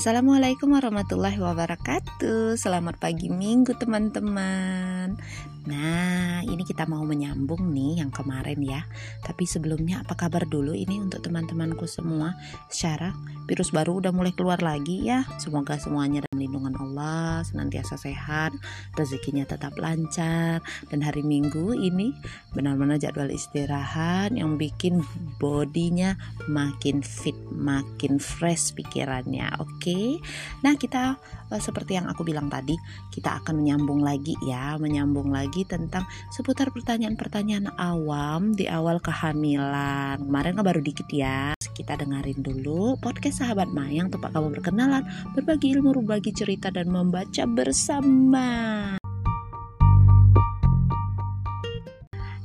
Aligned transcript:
Assalamualaikum 0.00 0.72
warahmatullahi 0.72 1.36
wabarakatuh. 1.36 2.56
Selamat 2.56 2.96
pagi 2.96 3.28
minggu 3.28 3.76
teman-teman 3.76 5.20
Nah 5.68 6.40
ini 6.40 6.64
kita 6.64 6.88
mau 6.88 7.04
menyambung 7.04 7.68
nih 7.68 8.00
yang 8.00 8.08
kemarin 8.08 8.60
ya. 8.64 8.80
Tapi 9.20 9.44
sebelumnya 9.44 10.00
apa 10.00 10.16
kabar 10.16 10.48
dulu 10.48 10.72
ini 10.72 10.96
untuk 10.96 11.20
teman-temanku 11.20 11.84
semua? 11.84 12.32
Secara 12.72 13.12
virus 13.44 13.68
baru 13.74 14.00
udah 14.00 14.12
mulai 14.14 14.32
keluar 14.32 14.62
lagi 14.64 15.04
ya. 15.04 15.26
Semoga 15.36 15.76
semuanya 15.76 16.24
dalam 16.24 16.40
lindungan 16.40 16.74
Allah 16.80 17.44
Senantiasa 17.44 18.00
sehat 18.00 18.56
Rezekinya 18.96 19.44
tetap 19.44 19.76
lancar. 19.76 20.64
Dan 20.88 21.04
hari 21.04 21.20
minggu 21.20 21.76
ini 21.76 22.16
benar-benar 22.56 22.96
jadwal 22.96 23.28
istirahat 23.28 24.32
Yang 24.32 24.56
bikin 24.56 24.94
bodinya 25.36 26.16
makin 26.48 27.04
fit 27.04 27.36
Makin 27.52 28.16
fresh 28.16 28.72
pikirannya 28.72 29.50
Oke? 29.60 29.76
Okay? 29.82 30.08
Nah 30.64 30.78
kita 30.80 31.20
seperti 31.58 31.98
yang 31.98 32.06
aku 32.06 32.22
bilang 32.22 32.46
tadi 32.46 32.78
Kita 33.10 33.42
akan 33.42 33.58
menyambung 33.58 34.04
lagi 34.04 34.38
ya 34.46 34.78
Menyambung 34.78 35.34
lagi 35.34 35.66
tentang 35.66 36.06
seputar 36.30 36.70
pertanyaan-pertanyaan 36.70 37.74
awam 37.80 38.54
di 38.54 38.70
awal 38.70 39.02
kehamilan. 39.02 40.22
Kemarin 40.22 40.54
kan 40.54 40.64
baru 40.64 40.80
dikit 40.84 41.08
ya. 41.10 41.56
Kita 41.74 41.98
dengerin 41.98 42.44
dulu 42.44 43.00
podcast 43.00 43.42
sahabat 43.42 43.72
Mayang 43.72 44.12
tempat 44.12 44.36
kamu 44.36 44.60
berkenalan, 44.60 45.02
berbagi 45.32 45.74
ilmu, 45.74 45.96
berbagi 45.96 46.30
cerita 46.36 46.68
dan 46.68 46.92
membaca 46.92 47.44
bersama. 47.48 48.48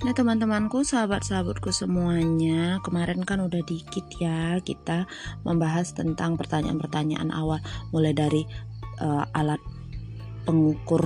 Nah 0.05 0.13
teman-temanku, 0.13 0.85
sahabat-sahabatku 0.85 1.73
semuanya 1.73 2.77
Kemarin 2.85 3.25
kan 3.25 3.41
udah 3.41 3.65
dikit 3.65 4.05
ya 4.21 4.61
Kita 4.61 5.09
membahas 5.41 5.97
tentang 5.97 6.37
pertanyaan-pertanyaan 6.37 7.33
awal 7.33 7.57
Mulai 7.89 8.13
dari 8.13 8.45
uh, 9.01 9.25
alat 9.33 9.59
pengukur 10.45 11.03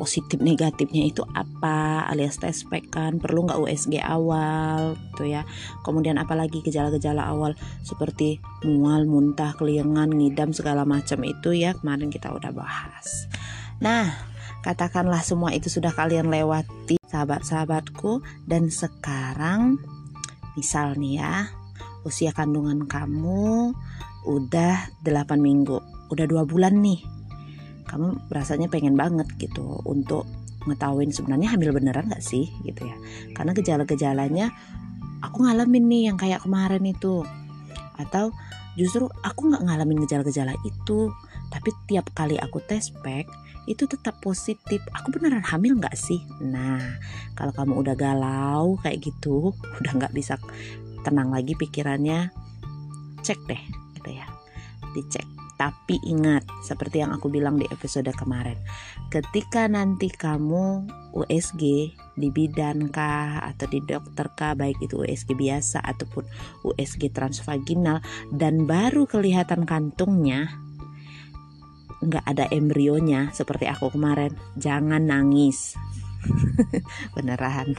positif 0.00 0.40
negatifnya 0.40 1.12
itu 1.12 1.20
apa 1.36 2.08
alias 2.08 2.40
tes 2.40 2.64
pack 2.64 2.88
kan 2.88 3.20
perlu 3.20 3.44
nggak 3.44 3.60
USG 3.60 4.00
awal 4.00 4.96
tuh 5.12 5.28
ya. 5.28 5.44
Kemudian 5.84 6.16
apalagi 6.16 6.64
gejala-gejala 6.64 7.28
awal 7.28 7.52
seperti 7.84 8.40
mual 8.64 9.04
muntah 9.04 9.52
keliengan 9.60 10.08
ngidam 10.08 10.56
segala 10.56 10.88
macam 10.88 11.20
itu 11.28 11.52
ya 11.52 11.76
kemarin 11.76 12.08
kita 12.08 12.32
udah 12.32 12.48
bahas. 12.48 13.28
Nah 13.84 14.08
katakanlah 14.64 15.20
semua 15.20 15.52
itu 15.52 15.68
sudah 15.68 15.92
kalian 15.92 16.32
lewati 16.32 16.96
sahabat-sahabatku 17.12 18.24
dan 18.48 18.72
sekarang 18.72 19.76
misal 20.56 20.96
nih 20.96 21.20
ya 21.20 21.34
usia 22.08 22.32
kandungan 22.32 22.88
kamu 22.88 23.76
udah 24.24 24.76
8 25.04 25.36
minggu 25.40 25.99
udah 26.10 26.26
dua 26.26 26.42
bulan 26.44 26.82
nih. 26.82 27.00
Kamu 27.86 28.30
rasanya 28.30 28.70
pengen 28.70 28.94
banget 28.94 29.26
gitu 29.38 29.82
untuk 29.86 30.26
ngetahuin 30.68 31.08
sebenarnya 31.08 31.56
hamil 31.56 31.72
beneran 31.72 32.10
gak 32.10 32.22
sih 32.22 32.50
gitu 32.66 32.84
ya. 32.84 32.96
Karena 33.32 33.56
gejala-gejalanya 33.56 34.52
aku 35.24 35.46
ngalamin 35.46 35.86
nih 35.88 36.02
yang 36.12 36.18
kayak 36.20 36.44
kemarin 36.44 36.84
itu. 36.84 37.24
Atau 37.96 38.34
justru 38.78 39.08
aku 39.24 39.50
nggak 39.52 39.64
ngalamin 39.64 40.04
gejala-gejala 40.04 40.54
itu. 40.66 41.10
Tapi 41.50 41.70
tiap 41.90 42.12
kali 42.14 42.38
aku 42.38 42.62
tes 42.62 42.92
pack 43.02 43.26
itu 43.68 43.86
tetap 43.86 44.18
positif. 44.22 44.82
Aku 44.96 45.14
beneran 45.14 45.44
hamil 45.44 45.78
nggak 45.78 45.96
sih? 45.96 46.20
Nah 46.44 46.98
kalau 47.34 47.54
kamu 47.54 47.72
udah 47.86 47.94
galau 47.96 48.76
kayak 48.82 49.02
gitu 49.02 49.52
udah 49.80 49.92
nggak 49.96 50.14
bisa 50.14 50.36
tenang 51.00 51.32
lagi 51.32 51.56
pikirannya 51.56 52.28
cek 53.24 53.40
deh 53.48 53.62
gitu 53.96 54.10
ya. 54.14 54.26
Dicek 54.92 55.39
tapi 55.60 56.00
ingat, 56.08 56.48
seperti 56.64 57.04
yang 57.04 57.12
aku 57.12 57.28
bilang 57.28 57.60
di 57.60 57.68
episode 57.68 58.08
kemarin, 58.16 58.56
ketika 59.12 59.68
nanti 59.68 60.08
kamu 60.08 60.88
USG 61.12 61.92
di 62.16 62.28
bidan 62.32 62.88
kah 62.88 63.44
atau 63.44 63.68
di 63.68 63.84
dokter 63.84 64.32
kah, 64.32 64.56
baik 64.56 64.80
itu 64.80 65.04
USG 65.04 65.36
biasa 65.36 65.84
ataupun 65.84 66.24
USG 66.64 67.12
transvaginal 67.12 68.00
dan 68.32 68.64
baru 68.64 69.04
kelihatan 69.04 69.68
kantungnya, 69.68 70.48
nggak 72.00 72.24
ada 72.24 72.48
embrionya 72.48 73.28
seperti 73.36 73.68
aku 73.68 73.92
kemarin, 73.92 74.32
jangan 74.56 75.04
nangis. 75.04 75.76
beneran. 77.16 77.74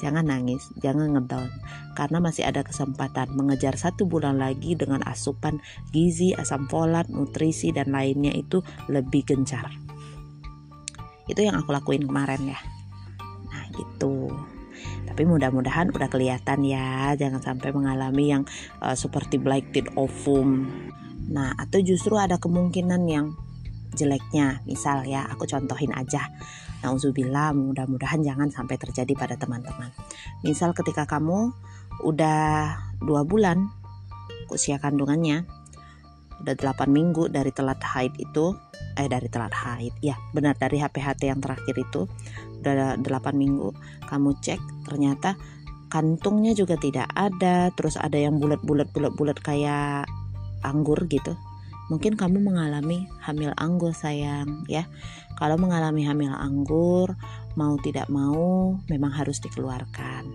Jangan 0.00 0.24
nangis 0.24 0.62
jangan 0.80 1.16
ngedown. 1.16 1.50
Karena 1.94 2.18
masih 2.22 2.46
ada 2.46 2.62
kesempatan 2.62 3.34
mengejar 3.34 3.74
satu 3.74 4.06
bulan 4.06 4.38
lagi 4.38 4.78
dengan 4.78 5.02
asupan 5.04 5.58
gizi 5.90 6.32
asam 6.34 6.70
folat 6.70 7.10
nutrisi 7.10 7.74
dan 7.74 7.92
lainnya 7.92 8.32
itu 8.32 8.62
lebih 8.88 9.26
gencar. 9.26 9.68
Itu 11.28 11.44
yang 11.44 11.60
aku 11.60 11.74
lakuin 11.74 12.08
kemarin 12.08 12.54
ya. 12.54 12.60
Nah 13.52 13.64
gitu. 13.74 14.32
Tapi 15.08 15.22
mudah-mudahan 15.26 15.90
udah 15.90 16.08
kelihatan 16.08 16.62
ya 16.62 17.12
jangan 17.18 17.42
sampai 17.42 17.74
mengalami 17.74 18.30
yang 18.30 18.42
uh, 18.78 18.94
seperti 18.94 19.36
blighted 19.36 19.90
ovum 19.98 20.70
nah 21.28 21.52
atau 21.60 21.76
justru 21.84 22.16
ada 22.16 22.40
kemungkinan 22.40 23.04
yang 23.04 23.36
jeleknya. 23.92 24.64
Misal 24.64 25.04
ya 25.04 25.28
aku 25.28 25.44
contohin 25.44 25.92
aja 25.92 26.24
Nauzubillah 26.84 27.54
mudah-mudahan 27.56 28.22
jangan 28.22 28.48
sampai 28.52 28.78
terjadi 28.78 29.12
pada 29.18 29.34
teman-teman. 29.34 29.90
Misal 30.46 30.72
ketika 30.72 31.04
kamu 31.08 31.50
udah 32.06 32.78
dua 33.02 33.26
bulan 33.26 33.66
usia 34.48 34.78
kandungannya 34.78 35.44
udah 36.38 36.54
8 36.54 36.86
minggu 36.86 37.26
dari 37.28 37.50
telat 37.50 37.82
haid 37.82 38.14
itu 38.14 38.54
eh 38.94 39.10
dari 39.10 39.26
telat 39.26 39.50
haid 39.50 39.94
ya 39.98 40.14
benar 40.30 40.54
dari 40.54 40.78
HPHT 40.78 41.26
yang 41.26 41.42
terakhir 41.42 41.74
itu 41.74 42.06
udah 42.62 42.98
8 42.98 43.34
minggu 43.34 43.74
kamu 44.06 44.38
cek 44.38 44.60
ternyata 44.86 45.34
kantungnya 45.90 46.54
juga 46.54 46.78
tidak 46.78 47.10
ada 47.14 47.74
terus 47.74 47.98
ada 47.98 48.14
yang 48.14 48.38
bulat-bulat 48.38 48.90
bulat-bulat 48.94 49.38
kayak 49.42 50.06
anggur 50.62 50.98
gitu 51.10 51.34
Mungkin 51.88 52.20
kamu 52.20 52.44
mengalami 52.44 53.08
hamil 53.24 53.52
anggur 53.56 53.96
sayang 53.96 54.64
ya. 54.68 54.84
Kalau 55.38 55.56
mengalami 55.56 56.04
hamil 56.04 56.34
anggur, 56.34 57.14
mau 57.54 57.78
tidak 57.80 58.10
mau 58.12 58.76
memang 58.90 59.12
harus 59.14 59.40
dikeluarkan. 59.40 60.26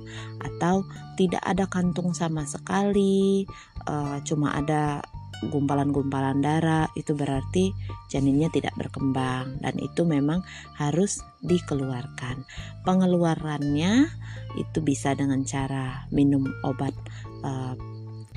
Atau 0.41 0.87
tidak 1.19 1.43
ada 1.43 1.67
kantung 1.69 2.15
sama 2.15 2.47
sekali, 2.47 3.45
uh, 3.85 4.17
cuma 4.25 4.55
ada 4.55 5.03
gumpalan-gumpalan 5.51 6.39
darah 6.39 6.87
itu 6.95 7.11
berarti 7.11 7.75
janinnya 8.07 8.47
tidak 8.53 8.71
berkembang 8.79 9.59
dan 9.59 9.75
itu 9.81 10.07
memang 10.07 10.39
harus 10.79 11.19
dikeluarkan. 11.43 12.47
Pengeluarannya 12.87 14.07
itu 14.55 14.79
bisa 14.79 15.11
dengan 15.17 15.43
cara 15.43 16.07
minum 16.13 16.47
obat 16.63 16.95
uh, 17.43 17.75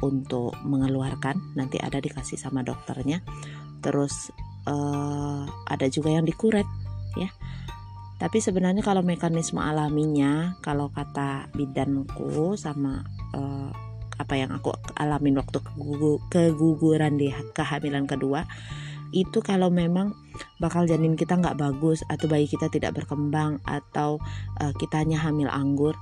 untuk 0.05 0.57
mengeluarkan 0.65 1.57
nanti 1.57 1.81
ada 1.81 2.01
dikasih 2.01 2.37
sama 2.37 2.61
dokternya. 2.67 3.23
Terus 3.81 4.33
uh, 4.67 5.45
ada 5.69 5.87
juga 5.89 6.13
yang 6.13 6.27
dikuret 6.27 6.67
ya. 7.17 7.31
Tapi 8.17 8.41
sebenarnya 8.41 8.81
kalau 8.81 9.05
mekanisme 9.05 9.61
alaminya 9.61 10.57
kalau 10.65 10.89
kata 10.89 11.53
bidanku 11.53 12.57
sama 12.57 13.05
uh, 13.37 13.69
apa 14.17 14.35
yang 14.41 14.49
aku 14.57 14.73
alamin 14.97 15.37
waktu 15.37 15.61
keguguran 16.33 17.21
di 17.21 17.29
kehamilan 17.53 18.09
kedua 18.09 18.49
itu 19.15 19.39
kalau 19.45 19.71
memang 19.71 20.17
bakal 20.59 20.89
janin 20.89 21.15
kita 21.15 21.39
nggak 21.39 21.61
bagus 21.61 22.03
atau 22.11 22.27
bayi 22.27 22.51
kita 22.51 22.67
tidak 22.73 22.97
berkembang 22.97 23.63
atau 23.63 24.19
uh, 24.59 24.73
kitanya 24.81 25.21
hamil 25.21 25.47
anggur 25.47 25.95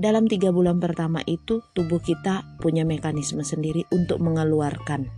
dalam 0.00 0.24
tiga 0.24 0.48
bulan 0.48 0.80
pertama 0.80 1.20
itu 1.28 1.60
tubuh 1.76 2.00
kita 2.00 2.56
punya 2.56 2.88
mekanisme 2.88 3.44
sendiri 3.44 3.84
untuk 3.92 4.16
mengeluarkan. 4.24 5.12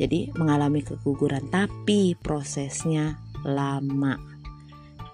Jadi 0.00 0.32
mengalami 0.32 0.80
keguguran, 0.80 1.44
tapi 1.52 2.16
prosesnya 2.16 3.20
lama. 3.44 4.16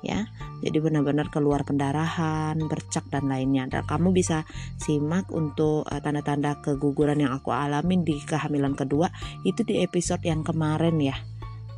Ya, 0.07 0.31
jadi 0.63 0.79
benar-benar 0.79 1.35
keluar 1.35 1.67
pendarahan, 1.67 2.55
bercak 2.71 3.11
dan 3.11 3.27
lainnya. 3.27 3.67
Dan 3.67 3.83
kamu 3.83 4.15
bisa 4.15 4.47
simak 4.79 5.27
untuk 5.35 5.83
uh, 5.91 5.99
tanda-tanda 5.99 6.63
keguguran 6.63 7.27
yang 7.27 7.35
aku 7.35 7.51
alamin 7.51 8.07
di 8.07 8.15
kehamilan 8.23 8.79
kedua 8.79 9.11
itu 9.43 9.67
di 9.67 9.83
episode 9.83 10.23
yang 10.23 10.47
kemarin 10.47 11.03
ya. 11.03 11.19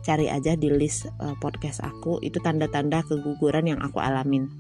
Cari 0.05 0.29
aja 0.29 0.53
di 0.53 0.69
list 0.69 1.09
uh, 1.17 1.33
podcast 1.41 1.81
aku 1.81 2.21
itu 2.21 2.37
tanda-tanda 2.45 3.01
keguguran 3.09 3.73
yang 3.73 3.81
aku 3.81 4.05
alamin. 4.05 4.53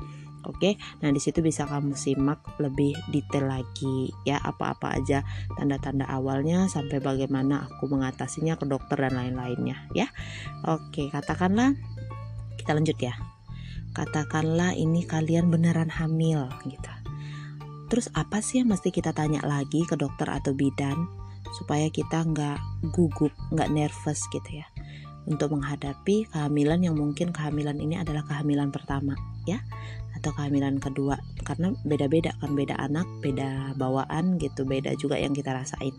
Oke, 0.46 0.78
nah 1.02 1.10
di 1.10 1.18
situ 1.18 1.42
bisa 1.42 1.66
kamu 1.66 1.98
simak 1.98 2.42
lebih 2.62 2.94
detail 3.10 3.50
lagi 3.50 4.12
ya 4.22 4.38
apa-apa 4.38 4.98
aja 4.98 5.26
tanda-tanda 5.58 6.06
awalnya 6.06 6.70
sampai 6.70 7.02
bagaimana 7.02 7.66
aku 7.66 7.90
mengatasinya 7.90 8.54
ke 8.54 8.64
dokter 8.66 8.98
dan 8.98 9.18
lain-lainnya 9.18 9.90
ya. 9.96 10.06
Oke, 10.66 11.10
katakanlah 11.10 11.74
kita 12.58 12.74
lanjut 12.74 12.98
ya. 13.00 13.18
Katakanlah 13.96 14.78
ini 14.78 15.02
kalian 15.02 15.50
beneran 15.50 15.90
hamil 15.90 16.46
gitu. 16.68 16.92
Terus 17.88 18.12
apa 18.12 18.44
sih 18.44 18.60
yang 18.62 18.70
mesti 18.70 18.92
kita 18.92 19.16
tanya 19.16 19.40
lagi 19.42 19.82
ke 19.88 19.96
dokter 19.96 20.28
atau 20.28 20.52
bidan? 20.52 21.08
supaya 21.52 21.88
kita 21.88 22.24
nggak 22.24 22.58
gugup 22.92 23.32
nggak 23.52 23.72
nervous 23.72 24.20
gitu 24.28 24.60
ya 24.60 24.66
untuk 25.28 25.52
menghadapi 25.52 26.24
kehamilan 26.32 26.80
yang 26.80 26.96
mungkin 26.96 27.32
kehamilan 27.32 27.76
ini 27.76 28.00
adalah 28.00 28.24
kehamilan 28.24 28.72
pertama 28.72 29.16
ya 29.44 29.60
atau 30.18 30.34
kehamilan 30.34 30.82
kedua. 30.82 31.16
Karena 31.46 31.70
beda-beda 31.86 32.34
kan 32.42 32.52
beda 32.58 32.74
anak 32.76 33.06
beda 33.22 33.78
bawaan 33.78 34.36
gitu 34.42 34.66
beda 34.66 34.98
juga 34.98 35.16
yang 35.16 35.32
kita 35.32 35.54
rasain. 35.54 35.94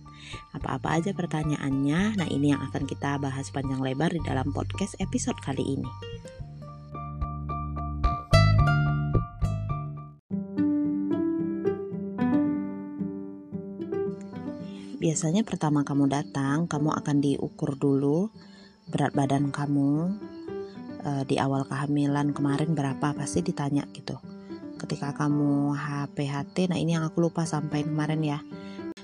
Apa-apa 0.51 0.99
aja 0.99 1.15
pertanyaannya. 1.15 2.19
Nah 2.19 2.27
ini 2.27 2.51
yang 2.51 2.61
akan 2.69 2.83
kita 2.83 3.17
bahas 3.17 3.47
panjang 3.49 3.79
lebar 3.79 4.11
di 4.11 4.21
dalam 4.27 4.51
podcast 4.51 4.99
episode 4.99 5.39
kali 5.39 5.79
ini. 5.79 5.89
Biasanya 14.99 15.47
pertama 15.47 15.87
kamu 15.87 16.11
datang 16.11 16.67
kamu 16.67 16.91
akan 16.91 17.17
diukur 17.23 17.79
dulu 17.79 18.29
berat 18.91 19.15
badan 19.15 19.47
kamu 19.47 20.19
uh, 21.03 21.23
di 21.23 21.39
awal 21.39 21.63
kehamilan 21.67 22.31
kemarin 22.35 22.75
berapa 22.75 23.15
pasti 23.15 23.43
ditanya 23.43 23.87
gitu. 23.95 24.19
Ketika 24.79 25.11
kamu 25.11 25.75
HPHT 25.75 26.71
nah 26.71 26.79
ini 26.79 26.95
yang 26.95 27.03
aku 27.03 27.23
lupa 27.23 27.43
sampaikan 27.43 27.91
kemarin 27.91 28.21
ya. 28.23 28.39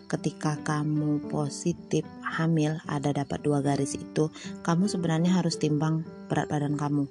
Ketika 0.05 0.61
kamu 0.61 1.27
positif 1.27 2.05
hamil 2.21 2.77
ada 2.85 3.09
dapat 3.11 3.41
dua 3.41 3.59
garis 3.65 3.97
itu 3.97 4.29
kamu 4.61 4.85
sebenarnya 4.85 5.41
harus 5.41 5.57
timbang 5.57 6.05
berat 6.29 6.47
badan 6.47 6.77
kamu. 6.77 7.09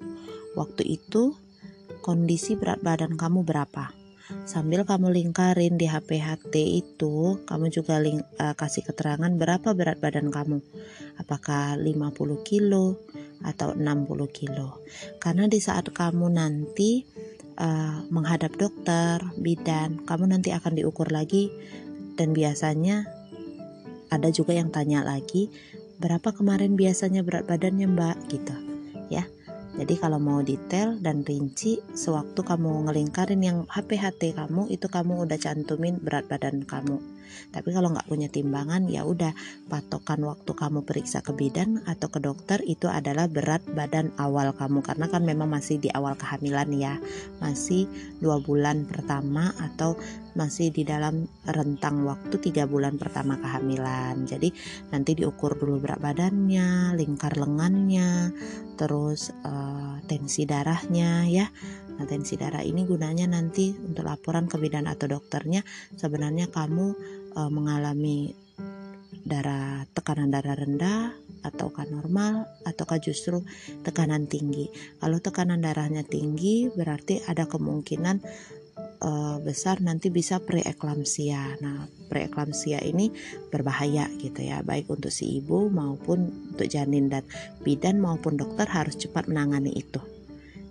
Waktu 0.54 0.86
itu 0.86 1.34
kondisi 2.00 2.54
berat 2.54 2.80
badan 2.80 3.18
kamu 3.18 3.42
berapa 3.42 4.03
sambil 4.48 4.88
kamu 4.88 5.12
lingkarin 5.12 5.76
di 5.76 5.84
HPHT 5.84 6.54
itu 6.56 7.44
kamu 7.44 7.66
juga 7.68 8.00
ling, 8.00 8.24
uh, 8.40 8.56
kasih 8.56 8.84
keterangan 8.84 9.30
berapa 9.36 9.76
berat 9.76 10.00
badan 10.00 10.32
kamu. 10.32 10.64
Apakah 11.20 11.76
50 11.76 12.40
kilo 12.42 12.98
atau 13.44 13.76
60 13.76 13.84
kilo. 14.32 14.80
Karena 15.20 15.44
di 15.46 15.60
saat 15.60 15.92
kamu 15.92 16.32
nanti 16.32 17.04
uh, 17.60 18.04
menghadap 18.08 18.56
dokter 18.56 19.20
bidan 19.36 20.00
kamu 20.08 20.32
nanti 20.32 20.50
akan 20.56 20.72
diukur 20.76 21.12
lagi. 21.12 21.52
Dan 22.14 22.30
biasanya 22.30 23.04
ada 24.08 24.30
juga 24.30 24.54
yang 24.54 24.70
tanya 24.70 25.02
lagi 25.02 25.50
berapa 25.98 26.30
kemarin 26.30 26.78
biasanya 26.78 27.26
berat 27.26 27.44
badannya 27.50 27.90
mbak? 27.90 28.16
Gitu 28.30 28.54
ya 29.12 29.24
jadi 29.74 29.94
kalau 29.98 30.22
mau 30.22 30.38
detail 30.38 30.94
dan 31.02 31.26
rinci, 31.26 31.82
sewaktu 31.98 32.46
kamu 32.46 32.86
ngelingkarin 32.86 33.42
yang 33.42 33.58
HPHT 33.66 34.38
kamu 34.38 34.70
itu 34.70 34.86
kamu 34.86 35.26
udah 35.26 35.34
cantumin 35.34 35.98
berat 35.98 36.30
badan 36.30 36.62
kamu. 36.62 37.13
Tapi 37.52 37.68
kalau 37.74 37.92
nggak 37.92 38.08
punya 38.08 38.28
timbangan 38.30 38.86
ya 38.88 39.06
udah 39.06 39.32
patokan 39.70 40.22
waktu 40.24 40.52
kamu 40.52 40.82
periksa 40.82 41.20
ke 41.20 41.32
bidan 41.34 41.82
atau 41.84 42.08
ke 42.10 42.18
dokter 42.22 42.60
itu 42.64 42.86
adalah 42.90 43.26
berat 43.26 43.62
badan 43.72 44.14
awal 44.20 44.52
kamu 44.54 44.84
karena 44.84 45.06
kan 45.08 45.22
memang 45.22 45.48
masih 45.50 45.80
di 45.80 45.88
awal 45.92 46.14
kehamilan 46.14 46.70
ya, 46.74 46.94
masih 47.40 47.86
dua 48.20 48.40
bulan 48.40 48.84
pertama 48.88 49.52
atau 49.58 49.96
masih 50.34 50.74
di 50.74 50.82
dalam 50.82 51.30
rentang 51.46 52.02
waktu 52.02 52.42
tiga 52.42 52.66
bulan 52.66 52.98
pertama 52.98 53.38
kehamilan. 53.38 54.26
Jadi 54.26 54.50
nanti 54.90 55.14
diukur 55.14 55.54
dulu 55.54 55.78
berat 55.78 56.02
badannya, 56.02 56.98
lingkar 56.98 57.38
lengannya, 57.38 58.34
terus 58.74 59.30
uh, 59.46 60.02
tensi 60.10 60.42
darahnya 60.44 61.24
ya. 61.30 61.46
Nah, 61.94 62.04
tensi 62.10 62.34
darah 62.34 62.62
ini 62.62 62.82
gunanya 62.82 63.30
nanti 63.30 63.70
untuk 63.74 64.06
laporan 64.06 64.50
ke 64.50 64.58
bidan 64.58 64.90
atau 64.90 65.06
dokternya 65.06 65.62
sebenarnya 65.94 66.50
kamu 66.50 66.86
uh, 67.38 67.50
mengalami 67.50 68.34
darah 69.24 69.88
tekanan 69.96 70.28
darah 70.28 70.52
rendah 70.52 71.16
ataukah 71.44 71.88
normal 71.88 72.44
ataukah 72.64 73.00
justru 73.00 73.40
tekanan 73.84 74.28
tinggi. 74.28 74.68
Kalau 75.00 75.20
tekanan 75.20 75.64
darahnya 75.64 76.04
tinggi 76.04 76.68
berarti 76.72 77.24
ada 77.24 77.48
kemungkinan 77.48 78.20
uh, 79.04 79.36
besar 79.40 79.80
nanti 79.80 80.08
bisa 80.12 80.40
preeklamsia. 80.40 81.56
Nah, 81.60 81.88
preeklamsia 82.08 82.80
ini 82.84 83.12
berbahaya 83.48 84.08
gitu 84.20 84.44
ya, 84.44 84.60
baik 84.60 84.88
untuk 84.92 85.12
si 85.12 85.40
ibu 85.40 85.68
maupun 85.72 86.52
untuk 86.56 86.68
janin 86.68 87.08
dan 87.08 87.24
bidan 87.64 88.00
maupun 88.00 88.36
dokter 88.36 88.68
harus 88.68 88.96
cepat 89.00 89.28
menangani 89.28 89.72
itu. 89.72 90.13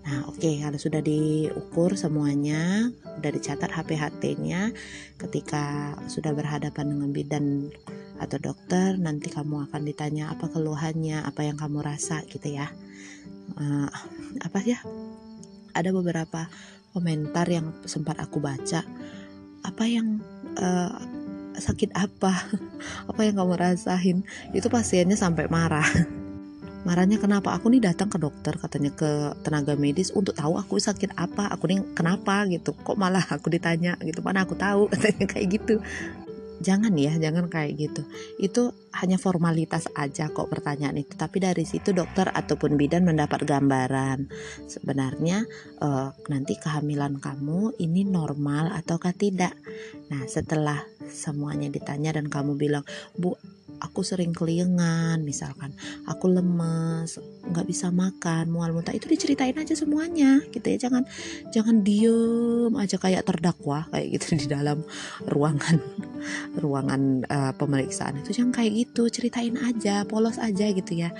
Nah, 0.03 0.27
oke, 0.27 0.35
okay, 0.35 0.59
kalau 0.59 0.75
sudah 0.75 0.99
diukur 0.99 1.95
semuanya, 1.95 2.91
sudah 3.15 3.31
dicatat 3.31 3.71
HPHT-nya, 3.71 4.75
ketika 5.15 5.95
sudah 6.11 6.35
berhadapan 6.35 6.91
dengan 6.91 7.09
bidan 7.15 7.71
atau 8.19 8.35
dokter, 8.35 8.99
nanti 8.99 9.31
kamu 9.31 9.71
akan 9.71 9.81
ditanya 9.87 10.27
apa 10.35 10.51
keluhannya, 10.51 11.23
apa 11.23 11.47
yang 11.47 11.55
kamu 11.55 11.79
rasa 11.79 12.19
gitu 12.27 12.51
ya. 12.51 12.67
Uh, 13.55 13.87
apa 14.43 14.59
ya? 14.67 14.83
Ada 15.71 15.95
beberapa 15.95 16.51
komentar 16.91 17.47
yang 17.47 17.71
sempat 17.87 18.19
aku 18.19 18.43
baca. 18.43 18.83
Apa 19.63 19.83
yang 19.87 20.19
uh, 20.59 20.99
sakit 21.55 21.95
apa? 21.95 22.43
apa 23.09 23.21
yang 23.23 23.39
kamu 23.39 23.55
rasain? 23.55 24.27
Itu 24.51 24.67
pasiennya 24.67 25.15
sampai 25.15 25.47
marah. 25.47 25.87
marahnya 26.83 27.17
kenapa 27.19 27.55
aku 27.55 27.71
nih 27.71 27.83
datang 27.83 28.11
ke 28.11 28.19
dokter? 28.19 28.55
katanya 28.59 28.91
ke 28.93 29.33
tenaga 29.43 29.73
medis 29.75 30.11
untuk 30.11 30.35
tahu 30.35 30.55
aku 30.59 30.79
sakit 30.79 31.15
apa 31.15 31.51
aku 31.51 31.67
nih 31.67 31.79
kenapa 31.95 32.47
gitu. 32.47 32.75
Kok 32.75 32.99
malah 32.99 33.23
aku 33.23 33.51
ditanya? 33.51 33.95
gitu. 34.03 34.19
Mana 34.23 34.43
aku 34.43 34.55
tahu 34.55 34.87
katanya 34.93 35.25
kayak 35.27 35.47
gitu. 35.59 35.75
Jangan 36.63 36.95
ya 36.95 37.17
jangan 37.19 37.51
kayak 37.51 37.75
gitu. 37.75 38.07
Itu 38.39 38.71
hanya 38.95 39.19
formalitas 39.19 39.89
aja 39.97 40.31
kok 40.31 40.47
pertanyaan 40.47 40.95
itu. 40.95 41.17
Tapi 41.17 41.43
dari 41.43 41.67
situ 41.67 41.91
dokter 41.91 42.29
ataupun 42.29 42.79
bidan 42.79 43.03
mendapat 43.03 43.43
gambaran. 43.43 44.31
Sebenarnya 44.69 45.43
uh, 45.83 46.15
nanti 46.31 46.55
kehamilan 46.55 47.19
kamu 47.19 47.75
ini 47.83 48.07
normal 48.07 48.71
ataukah 48.71 49.11
tidak? 49.11 49.57
Nah 50.07 50.23
setelah 50.29 50.79
semuanya 51.11 51.67
ditanya 51.67 52.15
dan 52.15 52.31
kamu 52.31 52.55
bilang 52.55 52.85
bu 53.17 53.35
aku 53.83 54.01
sering 54.01 54.31
keliengan 54.31 55.19
misalkan. 55.21 55.75
Aku 56.07 56.31
lemes 56.31 57.19
nggak 57.43 57.67
bisa 57.67 57.91
makan 57.91 58.47
mual 58.49 58.71
muntah. 58.71 58.95
Itu 58.95 59.11
diceritain 59.11 59.59
aja 59.59 59.75
semuanya 59.75 60.39
gitu 60.49 60.63
ya. 60.63 60.87
Jangan 60.87 61.03
jangan 61.51 61.83
diem 61.83 62.71
aja 62.79 62.95
kayak 62.95 63.27
terdakwa 63.27 63.85
kayak 63.91 64.07
gitu 64.15 64.39
di 64.39 64.47
dalam 64.47 64.87
ruangan 65.27 65.77
ruangan 66.63 67.27
uh, 67.27 67.53
pemeriksaan 67.59 68.23
itu. 68.23 68.31
Jangan 68.39 68.55
kayak 68.55 68.71
gitu 68.87 69.11
ceritain 69.11 69.59
aja 69.59 70.07
polos 70.07 70.39
aja 70.39 70.71
gitu 70.71 70.95
ya. 70.95 71.11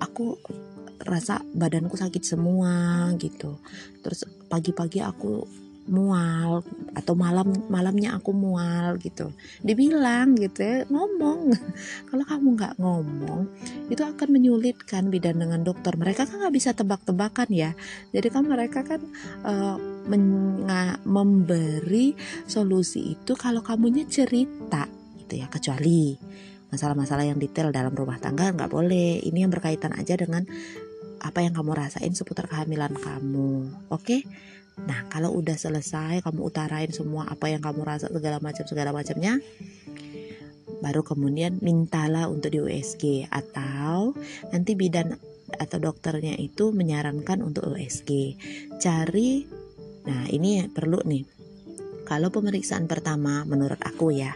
Aku 0.00 0.40
rasa 1.04 1.44
badanku 1.52 1.94
sakit 1.94 2.24
semua 2.24 3.12
gitu. 3.20 3.60
Terus 4.00 4.24
pagi-pagi 4.48 5.04
aku 5.04 5.65
mual 5.86 6.66
atau 6.94 7.14
malam 7.14 7.50
malamnya 7.70 8.18
aku 8.18 8.34
mual 8.34 8.98
gitu. 8.98 9.30
Dibilang 9.62 10.34
gitu 10.34 10.62
ya 10.62 10.76
ngomong. 10.90 11.54
Kalau 12.10 12.24
kamu 12.26 12.46
nggak 12.58 12.74
ngomong 12.78 13.46
itu 13.88 14.02
akan 14.02 14.28
menyulitkan 14.30 15.08
bidan 15.08 15.38
dengan 15.38 15.62
dokter. 15.62 15.94
Mereka 15.94 16.26
kan 16.26 16.42
nggak 16.42 16.54
bisa 16.54 16.74
tebak-tebakan 16.74 17.48
ya. 17.50 17.70
Jadi 18.10 18.28
kan 18.28 18.44
mereka 18.46 18.82
kan 18.82 19.00
uh, 19.46 19.78
memberi 21.06 22.14
solusi 22.46 23.18
itu 23.18 23.32
kalau 23.38 23.62
kamunya 23.62 24.06
cerita 24.06 24.86
gitu 25.22 25.38
ya. 25.38 25.46
Kecuali 25.46 26.14
masalah-masalah 26.66 27.24
yang 27.30 27.38
detail 27.38 27.70
dalam 27.70 27.94
rumah 27.94 28.18
tangga 28.18 28.50
nggak 28.50 28.70
boleh. 28.70 29.22
Ini 29.22 29.46
yang 29.46 29.52
berkaitan 29.54 29.94
aja 29.94 30.18
dengan 30.18 30.42
apa 31.22 31.42
yang 31.42 31.56
kamu 31.56 31.72
rasain 31.74 32.12
seputar 32.12 32.46
kehamilan 32.46 32.94
kamu. 32.94 33.72
Oke? 33.90 34.20
okay? 34.20 34.20
Nah, 34.76 35.08
kalau 35.08 35.32
udah 35.32 35.56
selesai 35.56 36.20
kamu 36.20 36.40
utarain 36.44 36.92
semua 36.92 37.24
apa 37.30 37.48
yang 37.48 37.64
kamu 37.64 37.80
rasa 37.86 38.12
segala 38.12 38.36
macam 38.44 38.64
segala 38.68 38.92
macamnya, 38.92 39.40
baru 40.84 41.00
kemudian 41.00 41.56
mintalah 41.64 42.28
untuk 42.28 42.52
di 42.52 42.60
USG 42.60 43.32
atau 43.32 44.12
nanti 44.52 44.76
bidan 44.76 45.16
atau 45.56 45.78
dokternya 45.80 46.36
itu 46.36 46.74
menyarankan 46.76 47.40
untuk 47.40 47.72
USG. 47.72 48.36
Cari 48.76 49.48
Nah, 50.06 50.30
ini 50.30 50.62
perlu 50.70 51.02
nih. 51.02 51.26
Kalau 52.06 52.30
pemeriksaan 52.30 52.86
pertama 52.86 53.42
menurut 53.42 53.82
aku 53.82 54.14
ya, 54.14 54.30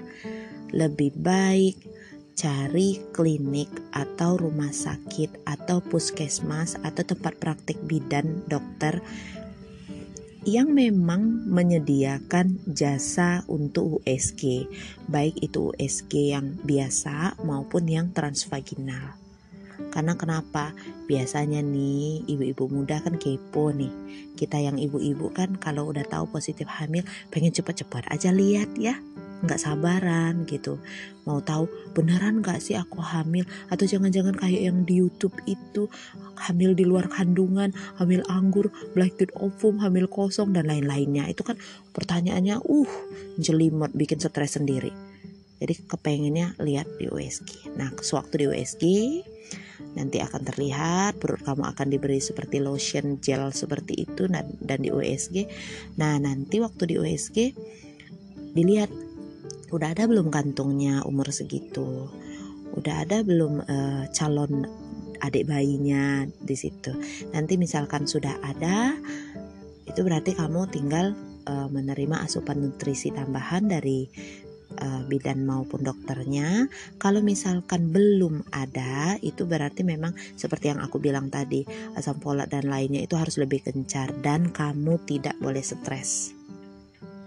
lebih 0.75 1.14
baik 1.14 1.78
cari 2.35 2.99
klinik 3.14 3.70
atau 3.94 4.35
rumah 4.35 4.75
sakit 4.75 5.47
atau 5.47 5.78
puskesmas 5.78 6.75
atau 6.82 7.06
tempat 7.06 7.38
praktik 7.38 7.78
bidan 7.87 8.42
dokter 8.50 8.99
yang 10.49 10.73
memang 10.73 11.49
menyediakan 11.52 12.64
jasa 12.64 13.44
untuk 13.44 14.00
USG, 14.00 14.64
baik 15.04 15.37
itu 15.44 15.76
USG 15.76 16.32
yang 16.32 16.56
biasa 16.64 17.37
maupun 17.44 17.85
yang 17.85 18.09
transvaginal. 18.16 19.20
Karena 19.92 20.16
kenapa? 20.16 20.76
Biasanya 21.09 21.61
nih 21.64 22.25
ibu-ibu 22.25 22.68
muda 22.73 23.00
kan 23.00 23.16
kepo 23.16 23.73
nih. 23.73 23.92
Kita 24.37 24.61
yang 24.61 24.80
ibu-ibu 24.80 25.28
kan 25.32 25.56
kalau 25.56 25.88
udah 25.92 26.04
tahu 26.09 26.28
positif 26.28 26.68
hamil 26.68 27.04
pengen 27.28 27.52
cepat-cepat 27.52 28.09
aja 28.09 28.32
lihat 28.32 28.73
ya. 28.76 28.97
Nggak 29.44 29.61
sabaran 29.61 30.44
gitu. 30.44 30.80
Mau 31.25 31.40
tahu 31.40 31.68
beneran 31.97 32.40
nggak 32.40 32.61
sih 32.61 32.76
aku 32.76 33.00
hamil? 33.00 33.44
Atau 33.73 33.88
jangan-jangan 33.88 34.37
kayak 34.37 34.62
yang 34.73 34.85
di 34.85 35.00
YouTube 35.00 35.37
itu 35.44 35.88
hamil 36.37 36.73
di 36.73 36.88
luar 36.88 37.09
kandungan 37.12 37.73
hamil 38.00 38.25
anggur 38.28 38.73
black 38.97 39.16
tooth 39.20 39.32
ovum 39.37 39.80
hamil 39.80 40.09
kosong 40.09 40.52
dan 40.52 40.68
lain-lainnya. 40.68 41.28
Itu 41.28 41.44
kan 41.44 41.56
pertanyaannya 41.92 42.61
uh 42.61 42.92
jelimet 43.40 43.92
bikin 43.97 44.20
stres 44.20 44.56
sendiri. 44.61 44.92
Jadi 45.61 45.75
kepengennya 45.85 46.56
lihat 46.56 46.88
di 46.97 47.12
USG 47.12 47.76
nah 47.76 47.92
sewaktu 47.92 48.35
di 48.40 48.47
USG 48.49 48.85
nanti 49.92 50.23
akan 50.23 50.42
terlihat 50.47 51.18
perut 51.18 51.42
kamu 51.42 51.68
akan 51.76 51.87
diberi 51.92 52.23
seperti 52.23 52.62
lotion 52.62 53.18
gel 53.18 53.50
seperti 53.50 54.06
itu 54.06 54.25
dan 54.30 54.78
di 54.80 54.88
USG 54.88 55.50
nah 55.99 56.16
nanti 56.16 56.62
waktu 56.62 56.82
di 56.88 56.97
USG 56.97 57.37
dilihat 58.54 58.90
udah 59.70 59.88
ada 59.94 60.04
belum 60.10 60.28
kantungnya 60.28 61.06
umur 61.06 61.30
segitu? 61.30 62.10
Udah 62.74 63.02
ada 63.06 63.22
belum 63.22 63.62
uh, 63.66 64.04
calon 64.14 64.66
adik 65.22 65.46
bayinya 65.46 66.26
di 66.38 66.56
situ? 66.58 66.94
Nanti 67.34 67.54
misalkan 67.54 68.06
sudah 68.06 68.38
ada 68.42 68.94
itu 69.86 70.00
berarti 70.06 70.38
kamu 70.38 70.70
tinggal 70.70 71.14
uh, 71.50 71.68
menerima 71.70 72.22
asupan 72.22 72.62
nutrisi 72.62 73.10
tambahan 73.10 73.66
dari 73.66 74.06
uh, 74.78 75.02
bidan 75.06 75.42
maupun 75.42 75.82
dokternya. 75.82 76.70
Kalau 76.98 77.22
misalkan 77.22 77.90
belum 77.90 78.46
ada, 78.54 79.18
itu 79.22 79.46
berarti 79.46 79.82
memang 79.82 80.14
seperti 80.38 80.70
yang 80.70 80.78
aku 80.82 81.02
bilang 81.02 81.26
tadi, 81.26 81.66
asam 81.98 82.22
folat 82.22 82.46
dan 82.46 82.70
lainnya 82.70 83.02
itu 83.02 83.18
harus 83.18 83.38
lebih 83.38 83.66
gencar 83.66 84.14
dan 84.22 84.54
kamu 84.54 85.02
tidak 85.10 85.34
boleh 85.42 85.62
stres 85.62 86.39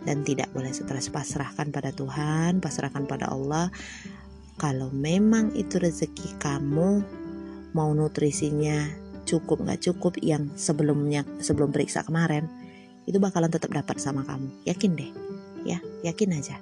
dan 0.04 0.24
tidak 0.24 0.52
boleh 0.52 0.72
stres. 0.72 1.12
Pasrahkan 1.12 1.72
pada 1.72 1.92
Tuhan 1.92 2.60
pasrahkan 2.64 3.04
pada 3.08 3.32
Allah. 3.32 3.72
Kalau 4.60 4.94
memang 4.94 5.52
itu 5.58 5.82
rezeki 5.82 6.38
kamu 6.38 6.90
mau 7.74 7.90
nutrisinya 7.92 8.86
cukup 9.24 9.66
nggak 9.66 9.82
cukup 9.90 10.20
yang 10.22 10.52
sebelumnya 10.54 11.26
sebelum 11.42 11.74
periksa 11.74 12.06
kemarin 12.06 12.46
itu 13.04 13.20
bakalan 13.20 13.50
tetap 13.50 13.74
dapat 13.74 13.98
sama 14.00 14.24
kamu. 14.24 14.52
Yakin 14.68 14.92
deh. 14.94 15.12
Ya 15.64 15.80
yakin 16.04 16.36
aja 16.36 16.60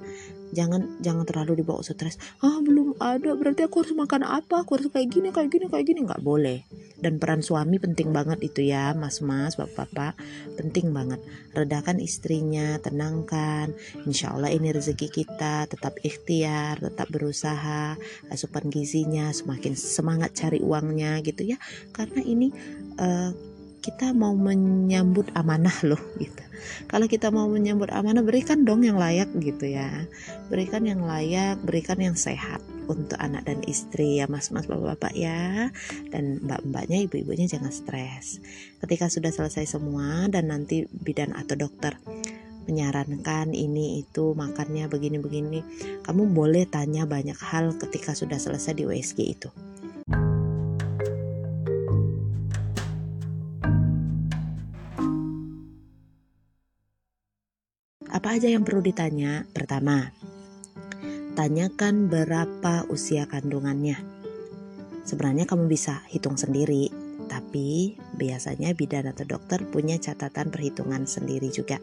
jangan 0.51 1.01
jangan 1.03 1.24
terlalu 1.27 1.63
dibawa 1.63 1.81
stres. 1.84 2.20
Ah 2.43 2.60
belum 2.60 3.00
ada 3.00 3.36
berarti 3.36 3.65
aku 3.65 3.84
harus 3.84 3.96
makan 3.96 4.24
apa? 4.27 4.63
Aku 4.63 4.77
harus 4.77 4.88
kayak 4.91 5.10
gini 5.12 5.29
kayak 5.31 5.50
gini 5.51 5.65
kayak 5.67 5.86
gini. 5.88 6.00
Nggak 6.05 6.24
boleh. 6.24 6.63
Dan 7.01 7.17
peran 7.17 7.41
suami 7.41 7.81
penting 7.81 8.13
banget 8.13 8.39
itu 8.46 8.62
ya 8.62 8.93
mas-mas 8.93 9.58
bapak-bapak. 9.58 10.13
Penting 10.55 10.93
banget. 10.93 11.20
Redakan 11.51 11.98
istrinya 11.98 12.77
tenangkan. 12.77 13.74
Insya 14.05 14.38
Allah 14.38 14.53
ini 14.53 14.70
rezeki 14.70 15.10
kita 15.10 15.65
tetap 15.65 15.98
ikhtiar 16.05 16.77
tetap 16.77 17.10
berusaha. 17.10 17.98
Asupan 18.29 18.70
gizinya 18.70 19.34
semakin 19.34 19.74
semangat 19.74 20.38
cari 20.38 20.62
uangnya 20.62 21.20
gitu 21.25 21.43
ya. 21.43 21.58
Karena 21.89 22.22
ini 22.22 22.53
uh, 23.01 23.50
kita 23.81 24.13
mau 24.13 24.38
menyambut 24.38 25.33
amanah 25.33 25.73
loh 25.81 26.00
gitu. 26.21 26.41
Kalau 26.85 27.09
kita 27.09 27.33
mau 27.33 27.50
menyambut 27.50 27.89
amanah 27.89 28.21
berikan 28.21 28.61
dong 28.61 28.85
yang 28.85 29.01
layak 29.01 29.33
gitu 29.41 29.65
ya. 29.65 30.05
Berikan 30.53 30.85
yang 30.85 31.01
layak, 31.01 31.57
berikan 31.65 31.97
yang 31.97 32.13
sehat 32.13 32.61
untuk 32.85 33.17
anak 33.17 33.50
dan 33.50 33.65
istri 33.65 34.21
ya 34.21 34.29
mas-mas 34.29 34.69
bapak-bapak 34.69 35.17
ya. 35.17 35.73
Dan 36.13 36.45
mbak-mbaknya 36.45 37.09
ibu-ibunya 37.09 37.50
jangan 37.50 37.73
stres. 37.73 38.38
Ketika 38.77 39.09
sudah 39.09 39.33
selesai 39.33 39.65
semua 39.65 40.29
dan 40.29 40.53
nanti 40.53 40.85
bidan 40.85 41.33
atau 41.33 41.57
dokter 41.57 41.97
menyarankan 42.69 43.57
ini 43.57 44.05
itu 44.05 44.38
makannya 44.38 44.85
begini-begini, 44.85 45.65
kamu 46.05 46.29
boleh 46.29 46.69
tanya 46.69 47.09
banyak 47.09 47.38
hal 47.41 47.73
ketika 47.81 48.13
sudah 48.13 48.38
selesai 48.38 48.77
di 48.77 48.85
USG 48.85 49.19
itu. 49.25 49.50
Apa 58.21 58.37
aja 58.37 58.53
yang 58.53 58.61
perlu 58.61 58.85
ditanya? 58.85 59.49
Pertama, 59.49 60.13
tanyakan 61.33 62.05
berapa 62.05 62.85
usia 62.93 63.25
kandungannya. 63.25 63.97
Sebenarnya 65.01 65.49
kamu 65.49 65.65
bisa 65.65 66.05
hitung 66.05 66.37
sendiri, 66.37 66.93
tapi 67.25 67.97
biasanya 68.13 68.77
bidan 68.77 69.09
atau 69.09 69.25
dokter 69.25 69.65
punya 69.65 69.97
catatan 69.97 70.53
perhitungan 70.53 71.09
sendiri 71.09 71.49
juga. 71.49 71.81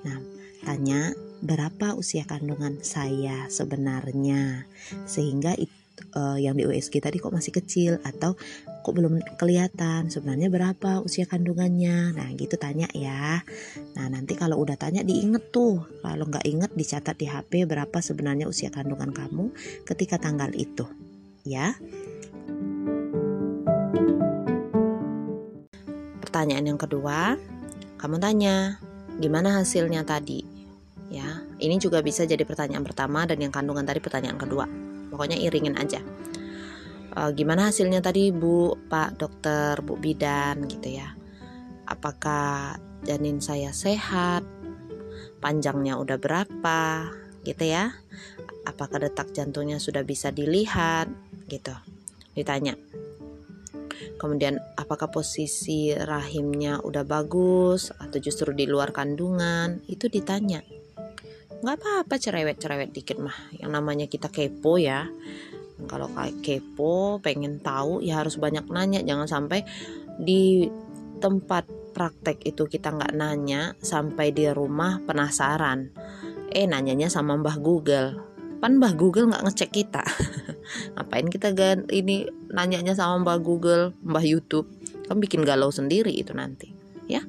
Nah, 0.00 0.16
tanya 0.64 1.12
berapa 1.44 1.92
usia 1.92 2.24
kandungan 2.24 2.80
saya 2.80 3.44
sebenarnya, 3.52 4.64
sehingga 5.04 5.52
itu 5.60 5.76
uh, 6.16 6.38
yang 6.38 6.56
di 6.56 6.64
USG 6.64 7.00
tadi 7.00 7.16
kok 7.20 7.32
masih 7.32 7.52
kecil 7.52 7.92
atau 8.04 8.36
kok 8.84 8.94
belum 8.94 9.18
kelihatan 9.34 10.06
sebenarnya 10.12 10.48
berapa 10.52 11.02
usia 11.02 11.26
kandungannya? 11.26 12.14
Nah 12.14 12.28
gitu 12.38 12.54
tanya 12.54 12.86
ya. 12.94 13.42
Nah 13.98 14.06
nanti 14.06 14.38
kalau 14.38 14.60
udah 14.62 14.78
tanya 14.78 15.02
diinget 15.02 15.50
tuh. 15.50 15.82
Kalau 16.04 16.24
nggak 16.28 16.46
inget 16.46 16.70
dicatat 16.72 17.16
di 17.18 17.26
HP 17.26 17.66
berapa 17.66 17.98
sebenarnya 17.98 18.46
usia 18.46 18.70
kandungan 18.70 19.10
kamu 19.10 19.50
ketika 19.82 20.22
tanggal 20.22 20.52
itu 20.54 20.86
ya. 21.42 21.74
Pertanyaan 26.22 26.76
yang 26.76 26.80
kedua 26.80 27.34
kamu 27.96 28.16
tanya 28.20 28.78
gimana 29.18 29.58
hasilnya 29.58 30.04
tadi? 30.06 30.44
Ya 31.10 31.42
ini 31.58 31.80
juga 31.82 32.02
bisa 32.02 32.26
jadi 32.26 32.42
pertanyaan 32.42 32.84
pertama 32.84 33.24
dan 33.24 33.40
yang 33.40 33.54
kandungan 33.54 33.86
tadi 33.86 33.98
pertanyaan 33.98 34.38
kedua 34.38 34.66
pokoknya 35.16 35.40
iringin 35.40 35.80
aja. 35.80 36.04
Uh, 37.16 37.32
gimana 37.32 37.72
hasilnya 37.72 38.04
tadi 38.04 38.28
bu 38.28 38.76
pak 38.92 39.16
dokter 39.16 39.80
bu 39.80 39.96
bidan 39.96 40.68
gitu 40.68 41.00
ya? 41.00 41.16
Apakah 41.88 42.76
janin 43.08 43.40
saya 43.40 43.72
sehat? 43.72 44.44
Panjangnya 45.40 45.96
udah 45.96 46.20
berapa? 46.20 47.08
Gitu 47.40 47.64
ya? 47.64 47.96
Apakah 48.68 49.00
detak 49.00 49.32
jantungnya 49.32 49.80
sudah 49.80 50.04
bisa 50.04 50.28
dilihat? 50.28 51.08
Gitu. 51.48 51.72
Ditanya. 52.36 52.76
Kemudian 54.20 54.60
apakah 54.76 55.08
posisi 55.08 55.96
rahimnya 55.96 56.84
udah 56.84 57.04
bagus 57.08 57.96
atau 57.96 58.20
justru 58.20 58.52
di 58.52 58.68
luar 58.68 58.92
kandungan? 58.92 59.80
Itu 59.88 60.12
ditanya 60.12 60.75
nggak 61.60 61.76
apa-apa 61.80 62.14
cerewet-cerewet 62.20 62.90
dikit 62.92 63.20
mah. 63.20 63.36
Yang 63.56 63.70
namanya 63.72 64.06
kita 64.08 64.28
kepo 64.28 64.76
ya. 64.76 65.08
Kalau 65.86 66.08
kayak 66.12 66.40
kepo 66.40 67.20
pengen 67.20 67.60
tahu 67.60 68.00
ya 68.00 68.20
harus 68.20 68.36
banyak 68.40 68.64
nanya. 68.68 69.00
Jangan 69.04 69.28
sampai 69.28 69.64
di 70.16 70.68
tempat 71.20 71.68
praktek 71.96 72.44
itu 72.44 72.68
kita 72.68 72.92
nggak 72.92 73.16
nanya 73.16 73.72
sampai 73.80 74.32
di 74.32 74.48
rumah 74.52 75.00
penasaran. 75.04 75.92
Eh 76.52 76.68
nanyanya 76.68 77.08
sama 77.08 77.36
mbah 77.36 77.56
Google. 77.60 78.20
Pan 78.60 78.80
mbah 78.80 78.96
Google 78.96 79.32
nggak 79.32 79.44
ngecek 79.48 79.70
kita. 79.72 80.04
Ngapain 80.96 81.28
kita 81.28 81.52
gan 81.56 81.88
ini 81.92 82.28
nanyanya 82.52 82.96
sama 82.96 83.24
mbah 83.24 83.38
Google 83.40 83.96
mbah 84.04 84.24
YouTube? 84.24 84.68
Kan 85.08 85.20
bikin 85.20 85.44
galau 85.44 85.72
sendiri 85.72 86.12
itu 86.12 86.32
nanti. 86.36 86.72
Ya 87.06 87.24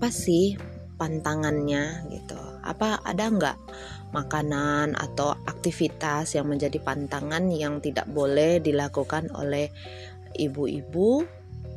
apa 0.00 0.16
sih 0.16 0.56
pantangannya 0.96 2.08
gitu? 2.08 2.40
Apa 2.64 3.04
ada 3.04 3.28
nggak 3.28 3.58
makanan 4.16 4.96
atau 4.96 5.36
aktivitas 5.44 6.40
yang 6.40 6.48
menjadi 6.48 6.80
pantangan 6.80 7.52
yang 7.52 7.84
tidak 7.84 8.08
boleh 8.08 8.64
dilakukan 8.64 9.28
oleh 9.36 9.68
ibu-ibu 10.40 11.20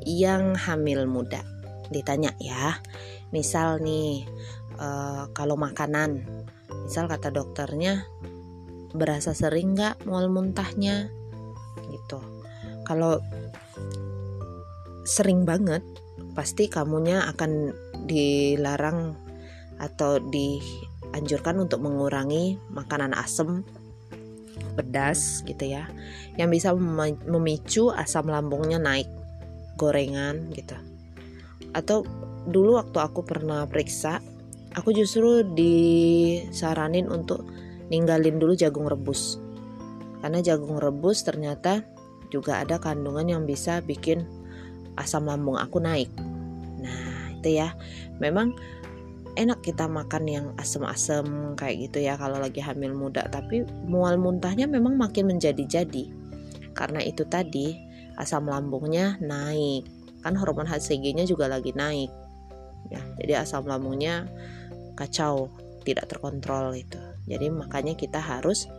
yang 0.07 0.55
hamil 0.55 1.03
muda? 1.03 1.43
Ditanya 1.91 2.31
ya. 2.39 2.79
Misal 3.35 3.83
nih 3.83 4.23
uh, 4.79 5.27
kalau 5.35 5.59
makanan 5.59 6.23
misal 6.87 7.11
kata 7.11 7.27
dokternya 7.27 8.07
berasa 8.95 9.35
sering 9.35 9.75
nggak 9.75 10.07
mual 10.07 10.31
muntahnya? 10.31 11.11
Gitu. 11.91 12.23
Kalau 12.87 13.19
sering 15.03 15.43
banget 15.43 15.83
pasti 16.31 16.71
kamunya 16.71 17.27
akan 17.27 17.82
dilarang 18.03 19.15
atau 19.81 20.21
dianjurkan 20.21 21.59
untuk 21.59 21.81
mengurangi 21.81 22.59
makanan 22.71 23.15
asam 23.17 23.65
pedas 24.73 25.45
gitu 25.45 25.69
ya 25.69 25.85
yang 26.37 26.49
bisa 26.49 26.73
memicu 27.29 27.93
asam 27.93 28.29
lambungnya 28.29 28.81
naik 28.81 29.09
gorengan 29.77 30.49
gitu. 30.53 30.77
Atau 31.73 32.05
dulu 32.45 32.77
waktu 32.77 32.97
aku 33.01 33.25
pernah 33.25 33.65
periksa 33.65 34.21
aku 34.73 34.93
justru 34.93 35.45
disaranin 35.53 37.09
untuk 37.09 37.45
ninggalin 37.89 38.41
dulu 38.41 38.53
jagung 38.57 38.89
rebus. 38.89 39.37
Karena 40.21 40.39
jagung 40.39 40.79
rebus 40.79 41.21
ternyata 41.21 41.85
juga 42.33 42.65
ada 42.65 42.81
kandungan 42.81 43.29
yang 43.29 43.43
bisa 43.45 43.83
bikin 43.85 44.25
asam 44.97 45.29
lambung 45.29 45.57
aku 45.57 45.77
naik 45.77 46.09
gitu 47.43 47.59
ya. 47.59 47.75
Memang 48.23 48.55
enak 49.35 49.59
kita 49.59 49.91
makan 49.91 50.23
yang 50.31 50.45
asem-asem 50.55 51.27
kayak 51.59 51.91
gitu 51.91 51.99
ya 51.99 52.15
kalau 52.15 52.39
lagi 52.39 52.63
hamil 52.63 52.95
muda 52.95 53.25
tapi 53.27 53.67
mual 53.83 54.15
muntahnya 54.15 54.63
memang 54.71 54.95
makin 54.95 55.27
menjadi-jadi. 55.27 56.07
Karena 56.71 57.03
itu 57.03 57.27
tadi 57.27 57.75
asam 58.15 58.47
lambungnya 58.47 59.19
naik. 59.19 59.83
Kan 60.23 60.39
hormon 60.39 60.63
HCG-nya 60.63 61.27
juga 61.27 61.51
lagi 61.51 61.75
naik. 61.75 62.07
Ya 62.87 63.03
jadi 63.19 63.43
asam 63.43 63.67
lambungnya 63.67 64.31
kacau 64.95 65.51
tidak 65.83 66.07
terkontrol 66.07 66.71
itu. 66.79 67.01
Jadi 67.27 67.51
makanya 67.51 67.99
kita 67.99 68.23
harus 68.23 68.71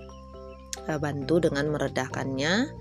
eh, 0.89 0.97
bantu 0.97 1.45
dengan 1.45 1.69
meredakannya 1.69 2.73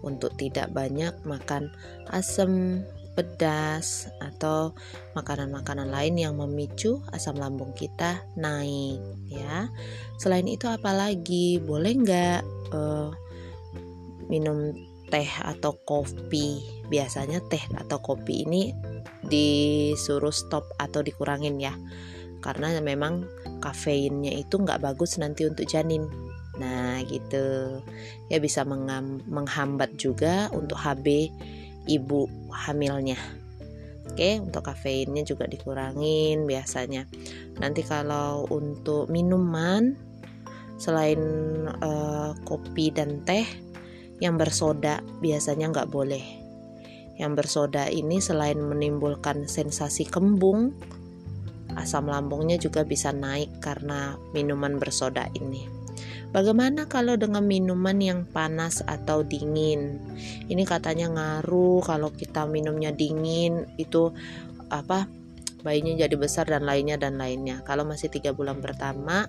untuk 0.00 0.32
tidak 0.40 0.72
banyak 0.72 1.12
makan 1.28 1.68
asam 2.08 2.82
pedas 3.14 4.06
atau 4.22 4.72
makanan-makanan 5.18 5.90
lain 5.90 6.14
yang 6.16 6.34
memicu 6.38 7.02
asam 7.10 7.36
lambung 7.36 7.74
kita 7.74 8.22
naik 8.38 9.00
ya. 9.26 9.68
Selain 10.16 10.46
itu 10.46 10.70
apalagi 10.70 11.58
boleh 11.60 11.92
nggak 12.00 12.40
uh, 12.72 13.10
minum 14.30 14.72
teh 15.10 15.26
atau 15.42 15.74
kopi? 15.82 16.62
Biasanya 16.86 17.42
teh 17.50 17.62
atau 17.74 17.98
kopi 17.98 18.46
ini 18.46 18.70
disuruh 19.26 20.34
stop 20.34 20.70
atau 20.78 21.02
dikurangin 21.02 21.58
ya. 21.58 21.74
Karena 22.40 22.72
memang 22.80 23.26
kafeinnya 23.60 24.32
itu 24.32 24.56
nggak 24.56 24.80
bagus 24.80 25.20
nanti 25.20 25.44
untuk 25.44 25.68
janin. 25.68 26.08
Nah 26.56 27.02
gitu. 27.04 27.80
Ya 28.32 28.38
bisa 28.40 28.64
menghambat 28.64 29.98
juga 30.00 30.48
untuk 30.54 30.80
HB 30.80 31.06
ibu 31.88 32.28
hamilnya 32.50 33.16
Oke, 34.10 34.42
untuk 34.42 34.66
kafeinnya 34.66 35.22
juga 35.22 35.46
dikurangin 35.46 36.42
biasanya. 36.42 37.06
Nanti 37.62 37.86
kalau 37.86 38.42
untuk 38.50 39.06
minuman 39.06 39.94
selain 40.82 41.20
uh, 41.78 42.34
kopi 42.42 42.90
dan 42.90 43.22
teh 43.22 43.46
yang 44.18 44.34
bersoda 44.34 44.98
biasanya 45.22 45.70
nggak 45.70 45.88
boleh. 45.94 46.24
Yang 47.22 47.32
bersoda 47.38 47.86
ini 47.86 48.18
selain 48.18 48.58
menimbulkan 48.58 49.46
sensasi 49.46 50.08
kembung, 50.10 50.74
asam 51.78 52.10
lambungnya 52.10 52.58
juga 52.58 52.82
bisa 52.82 53.14
naik 53.14 53.62
karena 53.62 54.18
minuman 54.34 54.74
bersoda 54.80 55.30
ini. 55.38 55.79
Bagaimana 56.30 56.86
kalau 56.86 57.18
dengan 57.18 57.42
minuman 57.42 57.98
yang 57.98 58.22
panas 58.22 58.86
atau 58.86 59.26
dingin? 59.26 59.98
Ini 60.46 60.62
katanya 60.62 61.10
ngaruh 61.10 61.82
kalau 61.82 62.14
kita 62.14 62.46
minumnya 62.46 62.94
dingin 62.94 63.66
itu 63.82 64.14
apa 64.70 65.10
bayinya 65.66 66.06
jadi 66.06 66.14
besar 66.14 66.46
dan 66.46 66.62
lainnya 66.62 66.94
dan 66.94 67.18
lainnya. 67.18 67.66
Kalau 67.66 67.82
masih 67.82 68.14
tiga 68.14 68.30
bulan 68.30 68.62
pertama, 68.62 69.26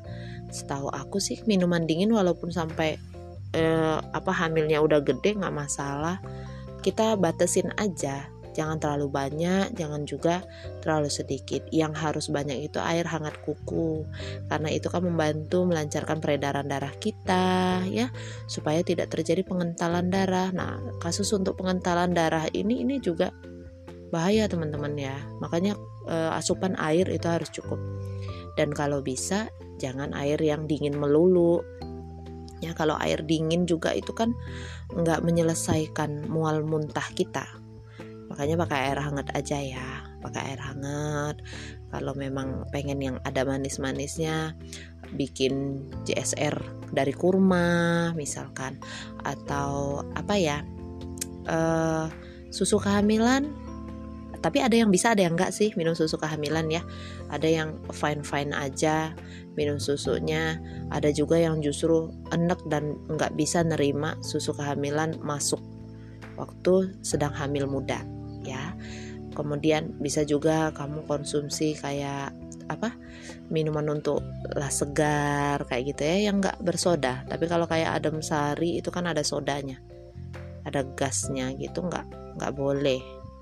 setahu 0.53 0.93
aku 0.93 1.17
sih 1.17 1.41
minuman 1.50 1.89
dingin 1.89 2.13
walaupun 2.13 2.53
sampai 2.53 3.01
eh, 3.58 3.98
apa 3.98 4.29
hamilnya 4.29 4.77
udah 4.86 5.01
gede 5.01 5.41
nggak 5.41 5.58
masalah. 5.58 6.22
Kita 6.86 7.17
batasin 7.17 7.74
aja 7.81 8.29
jangan 8.51 8.77
terlalu 8.84 9.08
banyak 9.08 9.72
jangan 9.75 10.03
juga 10.03 10.43
terlalu 10.84 11.08
sedikit. 11.08 11.63
Yang 11.72 11.93
harus 12.00 12.25
banyak 12.27 12.72
itu 12.72 12.77
air 12.84 13.08
hangat 13.08 13.39
kuku. 13.43 14.03
Karena 14.51 14.70
itu 14.72 14.91
kan 14.91 15.05
membantu 15.05 15.63
melancarkan 15.63 16.20
peredaran 16.20 16.67
darah 16.67 16.91
kita 17.00 17.84
ya. 17.88 18.12
Supaya 18.50 18.84
tidak 18.84 19.13
terjadi 19.13 19.46
pengentalan 19.48 20.12
darah. 20.12 20.51
Nah 20.51 20.79
kasus 21.00 21.31
untuk 21.31 21.60
pengentalan 21.60 22.12
darah 22.12 22.48
ini 22.51 22.84
ini 22.84 23.00
juga 23.00 23.31
bahaya 24.12 24.50
teman-teman 24.51 24.98
ya. 25.00 25.15
Makanya 25.39 25.79
e, 26.10 26.15
asupan 26.36 26.75
air 26.75 27.08
itu 27.08 27.27
harus 27.27 27.48
cukup. 27.53 27.79
Dan 28.60 28.75
kalau 28.75 29.00
bisa 29.00 29.48
jangan 29.79 30.12
air 30.12 30.38
yang 30.43 30.67
dingin 30.67 31.00
melulu. 31.00 31.64
Ya 32.61 32.77
kalau 32.77 32.94
air 33.01 33.25
dingin 33.25 33.66
juga 33.66 33.90
itu 33.90 34.14
kan 34.14 34.37
nggak 34.94 35.25
menyelesaikan 35.25 36.29
mual 36.29 36.61
muntah 36.61 37.09
kita 37.18 37.60
makanya 38.31 38.55
pakai 38.63 38.79
air 38.87 39.00
hangat 39.03 39.27
aja 39.35 39.59
ya. 39.59 39.87
Pakai 40.24 40.55
air 40.55 40.61
hangat. 40.63 41.44
Kalau 41.91 42.15
memang 42.15 42.63
pengen 42.72 43.03
yang 43.03 43.17
ada 43.27 43.44
manis-manisnya 43.44 44.55
bikin 45.11 45.83
JSR 46.07 46.55
dari 46.96 47.11
kurma 47.11 48.15
misalkan. 48.15 48.79
Atau 49.27 50.01
apa 50.15 50.39
ya 50.39 50.63
uh, 51.51 52.07
susu 52.48 52.79
kehamilan. 52.79 53.51
Tapi 54.41 54.57
ada 54.57 54.74
yang 54.74 54.89
bisa 54.89 55.13
ada 55.13 55.22
yang 55.22 55.37
enggak 55.37 55.53
sih 55.53 55.70
minum 55.75 55.94
susu 55.94 56.15
kehamilan 56.15 56.72
ya. 56.72 56.81
Ada 57.29 57.46
yang 57.51 57.70
fine 57.91 58.24
fine 58.24 58.55
aja 58.55 59.11
minum 59.59 59.77
susunya. 59.77 60.57
Ada 60.89 61.11
juga 61.11 61.35
yang 61.35 61.59
justru 61.59 62.09
enek 62.31 62.63
dan 62.72 62.96
nggak 63.11 63.35
bisa 63.35 63.61
nerima 63.61 64.15
susu 64.24 64.55
kehamilan 64.55 65.20
masuk 65.22 65.61
waktu 66.41 66.98
sedang 67.05 67.29
hamil 67.37 67.70
muda 67.70 68.01
ya. 68.45 68.75
Kemudian 69.31 69.95
bisa 69.97 70.27
juga 70.27 70.75
kamu 70.75 71.07
konsumsi 71.07 71.73
kayak 71.79 72.35
apa 72.71 72.95
minuman 73.51 73.99
untuk 73.99 74.23
lah 74.55 74.71
segar 74.71 75.67
kayak 75.67 75.95
gitu 75.95 76.01
ya 76.03 76.31
yang 76.31 76.43
nggak 76.43 76.59
bersoda. 76.59 77.23
Tapi 77.27 77.45
kalau 77.47 77.65
kayak 77.67 78.01
adem 78.01 78.19
sari 78.19 78.79
itu 78.79 78.91
kan 78.91 79.07
ada 79.07 79.23
sodanya 79.23 79.79
ada 80.65 80.85
gasnya 80.95 81.53
gitu 81.57 81.85
nggak 81.85 82.37
nggak 82.37 82.53
boleh. 82.53 83.01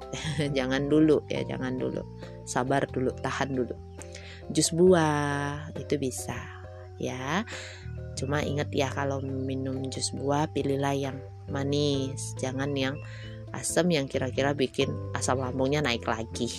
Jangan 0.57 0.89
dulu 0.89 1.21
ya 1.29 1.45
jangan 1.45 1.77
dulu. 1.77 2.01
Sabar 2.49 2.89
dulu 2.89 3.13
tahan 3.21 3.53
dulu. 3.53 3.75
Jus 4.49 4.73
buah 4.73 5.69
itu 5.77 6.01
bisa 6.01 6.37
ya. 6.97 7.45
Cuma 8.17 8.41
ingat 8.41 8.73
ya 8.73 8.89
kalau 8.89 9.21
minum 9.21 9.85
jus 9.87 10.11
buah 10.11 10.49
pilihlah 10.51 10.91
yang 10.97 11.17
manis 11.49 12.37
jangan 12.37 12.73
yang 12.77 12.95
asam 13.53 13.89
yang 13.91 14.05
kira-kira 14.05 14.53
bikin 14.53 14.91
asam 15.13 15.41
lambungnya 15.41 15.83
naik 15.83 16.05
lagi. 16.05 16.49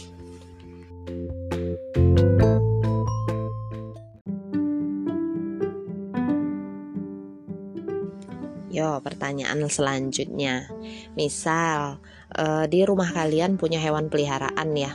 Yo, 8.70 9.02
pertanyaan 9.02 9.66
selanjutnya. 9.66 10.70
Misal 11.18 11.98
uh, 12.38 12.64
di 12.70 12.86
rumah 12.86 13.10
kalian 13.10 13.58
punya 13.58 13.82
hewan 13.82 14.06
peliharaan 14.06 14.70
ya. 14.78 14.94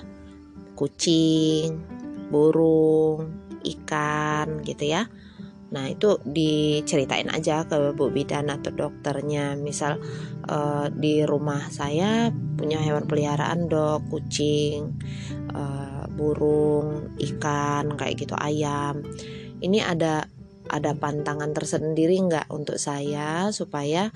Kucing, 0.79 1.83
burung, 2.31 3.29
ikan 3.61 4.63
gitu 4.63 4.87
ya. 4.87 5.11
Nah, 5.75 5.91
itu 5.91 6.15
diceritain 6.23 7.27
aja 7.27 7.67
ke 7.67 7.91
Bu 7.91 8.07
Bidan 8.07 8.47
atau 8.47 8.71
dokternya. 8.71 9.59
Misal 9.59 9.99
uh, 10.47 10.87
di 10.87 11.27
rumah 11.27 11.67
saya 11.67 12.31
punya 12.31 12.79
hewan 12.79 13.03
peliharaan 13.03 13.67
dok, 13.67 14.07
kucing, 14.07 14.95
uh, 15.51 16.07
burung, 16.15 17.19
ikan, 17.19 17.99
kayak 17.99 18.23
gitu, 18.23 18.39
ayam. 18.39 19.03
Ini 19.59 19.83
ada 19.83 20.31
ada 20.71 20.97
pantangan 20.97 21.53
tersendiri 21.53 22.17
nggak 22.25 22.49
untuk 22.49 22.79
saya 22.81 23.53
supaya 23.53 24.09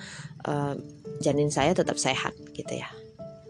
uh, 0.49 0.73
janin 1.21 1.53
saya 1.53 1.77
tetap 1.77 1.99
sehat 2.01 2.33
gitu 2.57 2.79
ya 2.79 2.89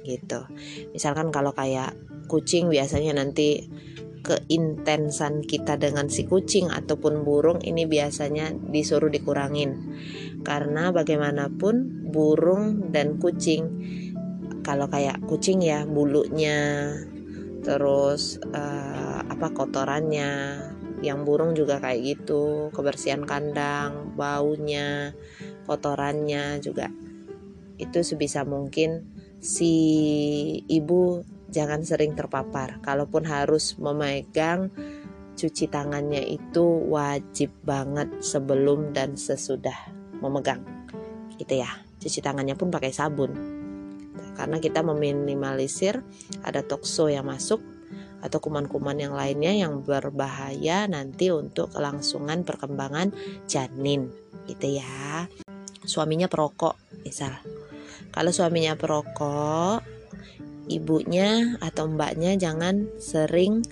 gitu 0.04 0.48
misalkan 0.96 1.30
kalau 1.30 1.52
kayak 1.56 1.96
kucing 2.32 2.72
biasanya 2.72 3.20
nanti 3.20 3.68
keintensan 4.30 5.42
kita 5.42 5.82
dengan 5.82 6.06
si 6.06 6.30
kucing 6.30 6.70
ataupun 6.70 7.26
burung 7.26 7.58
ini 7.66 7.90
biasanya 7.90 8.54
disuruh 8.54 9.10
dikurangin. 9.10 9.98
Karena 10.46 10.94
bagaimanapun 10.94 12.06
burung 12.14 12.94
dan 12.94 13.18
kucing 13.18 13.66
kalau 14.62 14.86
kayak 14.86 15.18
kucing 15.26 15.66
ya 15.66 15.82
bulunya 15.90 16.94
terus 17.66 18.38
uh, 18.54 19.26
apa 19.26 19.50
kotorannya 19.52 20.62
yang 21.02 21.26
burung 21.26 21.58
juga 21.58 21.82
kayak 21.82 22.00
gitu 22.06 22.70
kebersihan 22.76 23.26
kandang 23.26 24.14
baunya 24.14 25.18
kotorannya 25.66 26.62
juga. 26.62 26.94
Itu 27.80 28.04
sebisa 28.04 28.44
mungkin 28.44 29.10
si 29.40 29.74
ibu 30.68 31.24
jangan 31.50 31.82
sering 31.86 32.14
terpapar. 32.14 32.82
Kalaupun 32.82 33.26
harus 33.26 33.76
memegang 33.78 34.70
cuci 35.40 35.72
tangannya 35.72 36.24
itu 36.26 36.64
wajib 36.92 37.54
banget 37.64 38.10
sebelum 38.20 38.92
dan 38.92 39.16
sesudah 39.16 39.76
memegang. 40.20 40.62
Gitu 41.38 41.62
ya. 41.62 41.70
Cuci 42.00 42.20
tangannya 42.24 42.56
pun 42.56 42.72
pakai 42.72 42.92
sabun. 42.96 43.32
Karena 44.40 44.56
kita 44.64 44.80
meminimalisir 44.84 46.00
ada 46.48 46.64
tokso 46.64 47.12
yang 47.12 47.28
masuk 47.28 47.60
atau 48.20 48.40
kuman-kuman 48.44 48.96
yang 49.00 49.16
lainnya 49.16 49.56
yang 49.56 49.84
berbahaya 49.84 50.88
nanti 50.92 51.32
untuk 51.32 51.72
kelangsungan 51.72 52.44
perkembangan 52.44 53.16
janin 53.48 54.12
gitu 54.48 54.80
ya. 54.80 55.28
Suaminya 55.84 56.28
perokok 56.28 56.76
misal. 57.04 57.32
Kalau 58.12 58.32
suaminya 58.36 58.76
perokok 58.76 59.99
ibunya 60.70 61.58
atau 61.60 61.90
mbaknya 61.90 62.38
jangan 62.38 62.88
sering 63.02 63.66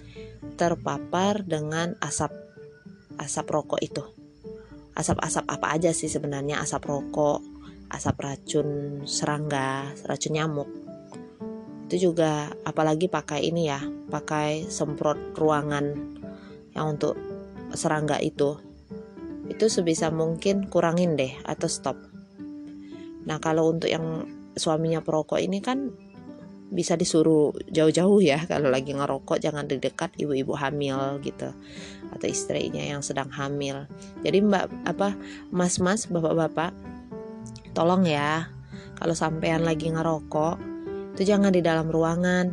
terpapar 0.57 1.45
dengan 1.45 1.93
asap 2.01 2.33
asap 3.21 3.45
rokok 3.49 3.79
itu. 3.81 4.03
Asap-asap 4.97 5.45
apa 5.45 5.77
aja 5.77 5.93
sih 5.93 6.10
sebenarnya 6.10 6.57
asap 6.65 6.89
rokok, 6.89 7.45
asap 7.93 8.17
racun 8.17 9.01
serangga, 9.05 9.93
racun 10.10 10.33
nyamuk. 10.33 10.69
Itu 11.88 12.12
juga 12.12 12.49
apalagi 12.65 13.05
pakai 13.07 13.45
ini 13.45 13.69
ya, 13.69 13.79
pakai 14.10 14.65
semprot 14.67 15.38
ruangan 15.38 15.93
yang 16.73 16.97
untuk 16.97 17.13
serangga 17.77 18.17
itu. 18.19 18.57
Itu 19.47 19.69
sebisa 19.69 20.10
mungkin 20.10 20.67
kurangin 20.67 21.15
deh 21.15 21.31
atau 21.45 21.69
stop. 21.69 21.95
Nah, 23.27 23.38
kalau 23.38 23.69
untuk 23.71 23.88
yang 23.88 24.25
suaminya 24.57 24.99
perokok 25.05 25.38
ini 25.38 25.62
kan 25.62 25.93
bisa 26.67 26.99
disuruh 26.99 27.56
jauh-jauh 27.71 28.19
ya. 28.19 28.43
Kalau 28.43 28.67
lagi 28.67 28.91
ngerokok 28.91 29.39
jangan 29.39 29.67
di 29.67 29.80
dekat 29.80 30.12
ibu-ibu 30.19 30.53
hamil 30.56 31.19
gitu. 31.23 31.51
Atau 32.12 32.27
istrinya 32.27 32.84
yang 32.84 32.99
sedang 32.99 33.32
hamil. 33.32 33.88
Jadi 34.23 34.38
mbak 34.43 34.67
apa 34.88 35.15
mas-mas 35.51 36.08
bapak-bapak 36.12 36.75
tolong 37.71 38.03
ya. 38.03 38.51
Kalau 38.97 39.13
sampean 39.13 39.63
lagi 39.63 39.93
ngerokok 39.93 40.58
itu 41.15 41.34
jangan 41.34 41.53
di 41.53 41.62
dalam 41.63 41.88
ruangan. 41.88 42.51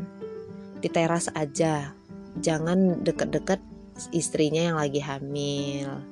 Di 0.79 0.89
teras 0.93 1.33
aja. 1.33 1.97
Jangan 2.39 3.03
deket-deket 3.03 3.63
istrinya 4.11 4.63
yang 4.63 4.77
lagi 4.79 5.01
hamil. 5.03 6.03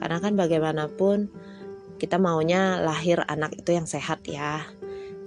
Karena 0.00 0.18
kan 0.18 0.32
bagaimanapun 0.34 1.30
kita 2.00 2.16
maunya 2.16 2.80
lahir 2.80 3.20
anak 3.28 3.60
itu 3.60 3.76
yang 3.76 3.84
sehat 3.84 4.24
ya. 4.24 4.64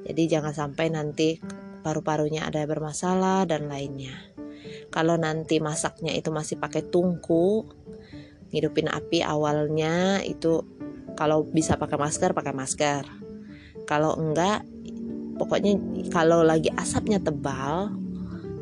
Jadi 0.04 0.28
jangan 0.28 0.52
sampai 0.52 0.92
nanti 0.92 1.40
paru-parunya 1.84 2.48
ada 2.48 2.64
bermasalah 2.64 3.44
dan 3.46 3.68
lainnya. 3.68 4.16
Kalau 4.90 5.20
nanti 5.20 5.60
masaknya 5.60 6.16
itu 6.16 6.32
masih 6.32 6.56
pakai 6.58 6.88
tungku, 6.88 7.68
ngidupin 8.56 8.88
api 8.88 9.22
awalnya 9.22 10.24
itu 10.24 10.64
kalau 11.20 11.44
bisa 11.44 11.76
pakai 11.76 12.00
masker 12.00 12.32
pakai 12.32 12.54
masker. 12.56 13.04
Kalau 13.84 14.16
enggak 14.16 14.64
pokoknya 15.38 15.76
kalau 16.14 16.46
lagi 16.46 16.72
asapnya 16.74 17.20
tebal 17.20 17.92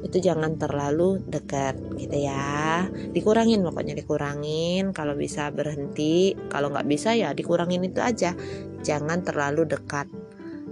itu 0.01 0.17
jangan 0.17 0.57
terlalu 0.57 1.21
dekat 1.29 1.77
gitu 1.93 2.25
ya 2.25 2.89
dikurangin 3.13 3.61
pokoknya 3.61 3.93
dikurangin 3.93 4.89
kalau 4.97 5.13
bisa 5.13 5.53
berhenti 5.53 6.33
kalau 6.49 6.73
nggak 6.73 6.89
bisa 6.89 7.13
ya 7.13 7.37
dikurangin 7.37 7.85
itu 7.85 8.01
aja 8.01 8.33
jangan 8.81 9.21
terlalu 9.21 9.69
dekat 9.69 10.09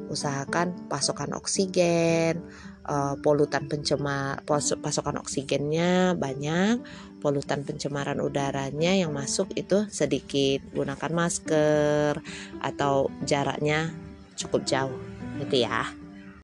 usahakan 0.09 0.89
pasokan 0.89 1.31
oksigen, 1.37 2.41
uh, 2.89 3.15
polutan 3.21 3.69
pencemar 3.69 4.41
pasokan 4.81 5.21
oksigennya 5.21 6.17
banyak, 6.17 6.81
polutan 7.21 7.61
pencemaran 7.61 8.17
udaranya 8.19 8.97
yang 8.97 9.13
masuk 9.13 9.53
itu 9.53 9.85
sedikit. 9.93 10.65
Gunakan 10.73 11.11
masker 11.13 12.19
atau 12.59 13.13
jaraknya 13.23 13.93
cukup 14.35 14.65
jauh, 14.65 14.99
gitu 15.37 15.63
ya. 15.63 15.85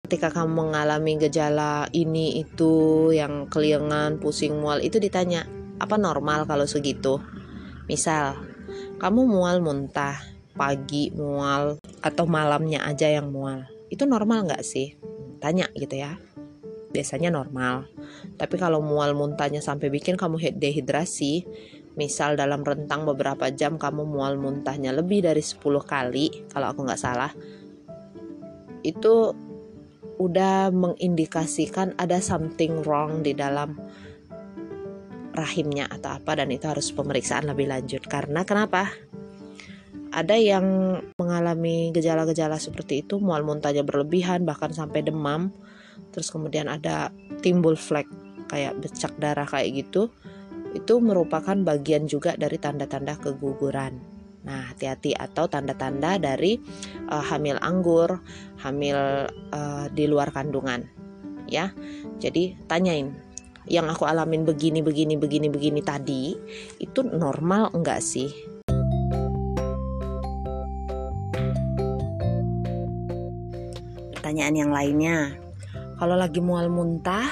Ketika 0.06 0.30
kamu 0.30 0.70
mengalami 0.70 1.18
gejala 1.18 1.90
ini 1.90 2.46
itu 2.46 3.10
yang 3.10 3.50
keliengan, 3.50 4.22
pusing, 4.22 4.62
mual 4.62 4.78
itu 4.86 5.02
ditanya, 5.02 5.50
apa 5.82 5.98
normal 5.98 6.46
kalau 6.46 6.70
segitu? 6.70 7.18
Misal, 7.90 8.38
kamu 9.02 9.26
mual 9.26 9.66
muntah, 9.66 10.22
pagi 10.54 11.10
mual 11.12 11.82
atau 12.06 12.30
malamnya 12.30 12.86
aja 12.86 13.10
yang 13.10 13.34
mual. 13.34 13.66
Itu 13.90 14.06
normal 14.06 14.46
nggak 14.46 14.62
sih? 14.62 14.94
Tanya 15.42 15.66
gitu 15.74 15.98
ya. 15.98 16.22
Biasanya 16.94 17.34
normal. 17.34 17.90
Tapi 18.38 18.56
kalau 18.62 18.86
mual 18.86 19.18
muntahnya 19.18 19.66
sampai 19.66 19.90
bikin 19.90 20.14
kamu 20.14 20.54
dehidrasi 20.54 21.50
misal 21.98 22.38
dalam 22.38 22.62
rentang 22.62 23.10
beberapa 23.10 23.50
jam 23.50 23.82
kamu 23.82 24.06
mual 24.06 24.38
muntahnya 24.38 24.94
lebih 24.94 25.26
dari 25.26 25.40
10 25.40 25.64
kali 25.82 26.44
kalau 26.52 26.76
aku 26.76 26.84
nggak 26.84 27.00
salah 27.00 27.32
itu 28.84 29.32
udah 30.20 30.72
mengindikasikan 30.76 31.96
ada 31.96 32.20
something 32.20 32.84
wrong 32.84 33.24
di 33.24 33.32
dalam 33.32 33.80
rahimnya 35.36 35.92
atau 35.92 36.16
apa 36.16 36.40
dan 36.40 36.48
itu 36.48 36.64
harus 36.64 36.96
pemeriksaan 36.96 37.52
lebih 37.52 37.68
lanjut. 37.68 38.08
Karena 38.08 38.48
kenapa 38.48 38.88
ada 40.16 40.40
yang 40.40 40.64
mengalami 41.20 41.92
gejala-gejala 41.92 42.56
seperti 42.56 43.04
itu, 43.04 43.20
mual 43.20 43.44
muntahnya 43.44 43.84
berlebihan 43.84 44.48
bahkan 44.48 44.72
sampai 44.72 45.04
demam. 45.04 45.52
Terus 46.16 46.32
kemudian 46.32 46.72
ada 46.72 47.12
timbul 47.44 47.76
flek 47.76 48.08
kayak 48.48 48.80
becak 48.80 49.12
darah 49.20 49.44
kayak 49.44 49.84
gitu. 49.84 50.08
Itu 50.72 51.04
merupakan 51.04 51.60
bagian 51.60 52.08
juga 52.08 52.40
dari 52.40 52.56
tanda-tanda 52.56 53.20
keguguran. 53.20 54.00
Nah, 54.48 54.72
hati-hati 54.72 55.12
atau 55.12 55.52
tanda-tanda 55.52 56.16
dari 56.16 56.64
uh, 57.12 57.24
hamil 57.36 57.60
anggur, 57.60 58.24
hamil 58.64 59.28
uh, 59.52 59.86
di 59.92 60.08
luar 60.08 60.32
kandungan. 60.32 60.88
Ya. 61.52 61.76
Jadi 62.24 62.56
tanyain 62.72 63.12
yang 63.68 63.92
aku 63.92 64.08
alamin 64.08 64.48
begini 64.48 64.80
begini 64.80 65.20
begini 65.20 65.52
begini 65.52 65.82
tadi 65.84 66.38
itu 66.80 67.04
normal 67.04 67.74
enggak 67.76 68.00
sih? 68.00 68.55
Pertanyaan 74.36 74.60
yang 74.68 74.74
lainnya. 74.76 75.20
Kalau 75.96 76.20
lagi 76.20 76.44
mual 76.44 76.68
muntah, 76.68 77.24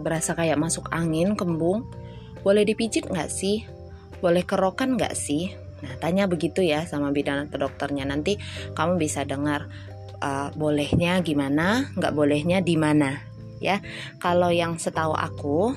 berasa 0.00 0.32
kayak 0.32 0.56
masuk 0.56 0.88
angin, 0.88 1.36
kembung, 1.36 1.84
boleh 2.40 2.64
dipijit 2.64 3.12
nggak 3.12 3.28
sih? 3.28 3.68
Boleh 4.24 4.40
kerokan 4.40 4.96
nggak 4.96 5.12
sih? 5.12 5.52
Nah, 5.84 6.00
tanya 6.00 6.24
begitu 6.24 6.64
ya 6.64 6.88
sama 6.88 7.12
bidan 7.12 7.44
atau 7.44 7.68
dokternya. 7.68 8.08
Nanti 8.08 8.40
kamu 8.72 8.96
bisa 8.96 9.28
dengar 9.28 9.68
uh, 10.24 10.48
bolehnya 10.56 11.20
gimana, 11.20 11.92
nggak 11.92 12.16
bolehnya 12.16 12.64
di 12.64 12.80
mana. 12.80 13.20
Ya, 13.60 13.84
kalau 14.16 14.48
yang 14.48 14.80
setahu 14.80 15.12
aku, 15.12 15.76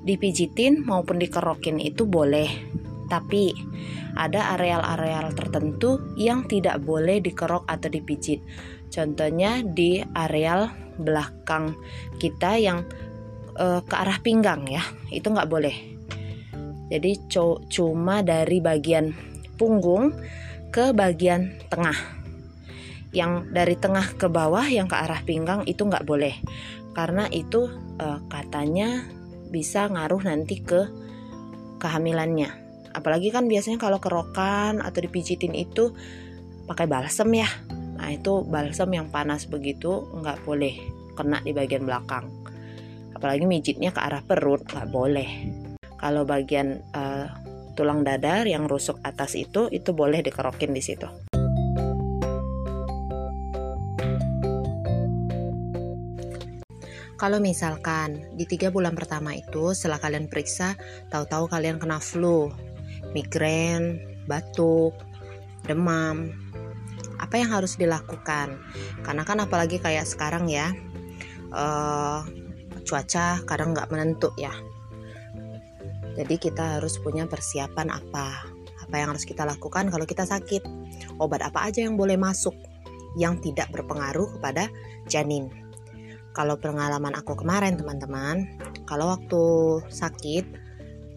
dipijitin 0.00 0.80
maupun 0.80 1.20
dikerokin 1.20 1.76
itu 1.76 2.08
boleh. 2.08 2.48
Tapi 3.12 3.52
ada 4.16 4.56
areal-areal 4.56 5.36
tertentu 5.36 6.00
yang 6.16 6.48
tidak 6.48 6.80
boleh 6.80 7.20
dikerok 7.20 7.68
atau 7.68 7.92
dipijit. 7.92 8.40
Contohnya 8.94 9.58
di 9.66 9.98
areal 10.14 10.70
belakang 10.94 11.74
kita 12.22 12.54
yang 12.62 12.86
uh, 13.58 13.82
ke 13.82 13.94
arah 13.98 14.22
pinggang 14.22 14.70
ya, 14.70 14.86
itu 15.10 15.26
nggak 15.26 15.50
boleh. 15.50 15.74
Jadi 16.94 17.26
cuma 17.74 18.22
dari 18.22 18.62
bagian 18.62 19.10
punggung 19.58 20.14
ke 20.70 20.94
bagian 20.94 21.58
tengah. 21.66 21.98
Yang 23.10 23.50
dari 23.50 23.74
tengah 23.74 24.14
ke 24.14 24.30
bawah 24.30 24.62
yang 24.70 24.86
ke 24.86 24.94
arah 24.94 25.26
pinggang 25.26 25.66
itu 25.66 25.82
nggak 25.82 26.06
boleh, 26.06 26.38
karena 26.94 27.26
itu 27.34 27.66
uh, 27.98 28.22
katanya 28.30 29.10
bisa 29.50 29.90
ngaruh 29.90 30.22
nanti 30.22 30.62
ke 30.62 30.86
kehamilannya. 31.82 32.62
Apalagi 32.94 33.34
kan 33.34 33.50
biasanya 33.50 33.82
kalau 33.82 33.98
kerokan 33.98 34.78
atau 34.78 35.02
dipijitin 35.02 35.50
itu 35.58 35.90
pakai 36.70 36.86
balsem 36.86 37.26
ya 37.34 37.50
Nah 38.04 38.12
itu 38.12 38.44
balsam 38.44 38.92
yang 38.92 39.08
panas 39.08 39.48
begitu 39.48 40.04
nggak 40.12 40.44
boleh 40.44 40.76
kena 41.16 41.40
di 41.40 41.56
bagian 41.56 41.88
belakang. 41.88 42.28
Apalagi 43.16 43.48
mijitnya 43.48 43.96
ke 43.96 44.00
arah 44.04 44.20
perut 44.20 44.60
nggak 44.60 44.92
boleh. 44.92 45.48
Kalau 45.96 46.28
bagian 46.28 46.84
uh, 46.92 47.32
tulang 47.72 48.04
dadar 48.04 48.44
yang 48.44 48.68
rusuk 48.68 49.00
atas 49.00 49.32
itu 49.40 49.72
itu 49.72 49.96
boleh 49.96 50.20
dikerokin 50.20 50.76
di 50.76 50.84
situ. 50.84 51.08
Kalau 57.16 57.40
misalkan 57.40 58.36
di 58.36 58.44
tiga 58.44 58.68
bulan 58.68 58.92
pertama 58.92 59.32
itu 59.32 59.72
setelah 59.72 59.96
kalian 59.96 60.28
periksa, 60.28 60.76
tahu-tahu 61.08 61.48
kalian 61.48 61.80
kena 61.80 62.04
flu, 62.04 62.52
migrain, 63.16 63.96
batuk, 64.28 64.92
demam, 65.64 66.43
apa 67.34 67.42
yang 67.42 67.50
harus 67.50 67.74
dilakukan. 67.74 68.62
Karena 69.02 69.26
kan 69.26 69.42
apalagi 69.42 69.82
kayak 69.82 70.06
sekarang 70.06 70.46
ya 70.46 70.70
uh, 71.50 72.22
cuaca 72.86 73.42
kadang 73.42 73.74
nggak 73.74 73.90
menentu 73.90 74.30
ya. 74.38 74.54
Jadi 76.14 76.38
kita 76.38 76.78
harus 76.78 76.94
punya 77.02 77.26
persiapan 77.26 77.90
apa 77.90 78.46
apa 78.86 78.94
yang 78.94 79.10
harus 79.10 79.26
kita 79.26 79.42
lakukan 79.42 79.90
kalau 79.90 80.06
kita 80.06 80.22
sakit. 80.22 80.62
Obat 81.18 81.42
apa 81.42 81.66
aja 81.66 81.82
yang 81.82 81.98
boleh 81.98 82.14
masuk 82.14 82.54
yang 83.18 83.42
tidak 83.42 83.66
berpengaruh 83.74 84.38
kepada 84.38 84.70
janin. 85.10 85.50
Kalau 86.38 86.54
pengalaman 86.54 87.18
aku 87.18 87.34
kemarin 87.34 87.74
teman-teman 87.74 88.46
kalau 88.86 89.10
waktu 89.10 89.42
sakit 89.90 90.46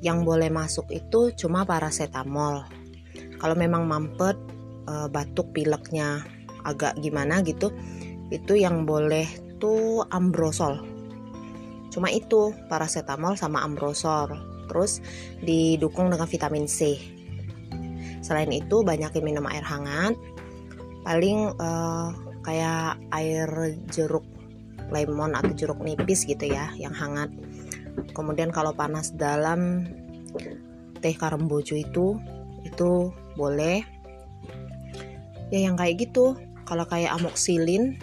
yang 0.01 0.25
boleh 0.25 0.49
masuk 0.49 0.89
itu 0.89 1.29
cuma 1.37 1.61
paracetamol. 1.61 2.65
Kalau 3.37 3.53
memang 3.53 3.85
mampet 3.85 4.56
uh, 4.87 5.07
batuk 5.11 5.51
pileknya 5.51 6.23
agak 6.63 6.99
gimana 6.99 7.39
gitu 7.43 7.71
itu 8.33 8.59
yang 8.59 8.83
boleh 8.83 9.27
tuh 9.59 10.03
ambrosol. 10.11 10.83
Cuma 11.91 12.11
itu 12.11 12.51
paracetamol 12.67 13.39
sama 13.39 13.63
ambrosol. 13.63 14.35
Terus 14.67 14.99
didukung 15.39 16.11
dengan 16.11 16.27
vitamin 16.27 16.67
C. 16.67 16.99
Selain 18.19 18.51
itu 18.51 18.83
banyakin 18.83 19.23
minum 19.23 19.47
air 19.47 19.63
hangat. 19.63 20.13
Paling 21.07 21.55
uh, 21.55 22.11
kayak 22.43 22.99
air 23.15 23.47
jeruk 23.87 24.27
lemon 24.91 25.35
atau 25.35 25.55
jeruk 25.55 25.79
nipis 25.79 26.27
gitu 26.27 26.51
ya 26.51 26.71
yang 26.75 26.91
hangat. 26.91 27.31
Kemudian 28.11 28.51
kalau 28.51 28.75
panas 28.75 29.15
dalam 29.15 29.87
teh 30.99 31.15
karembojo 31.15 31.79
itu 31.79 32.19
itu 32.67 32.89
boleh 33.39 33.85
ya 35.53 35.59
yang 35.67 35.75
kayak 35.79 36.09
gitu. 36.09 36.35
Kalau 36.67 36.83
kayak 36.83 37.15
amoksilin 37.15 37.95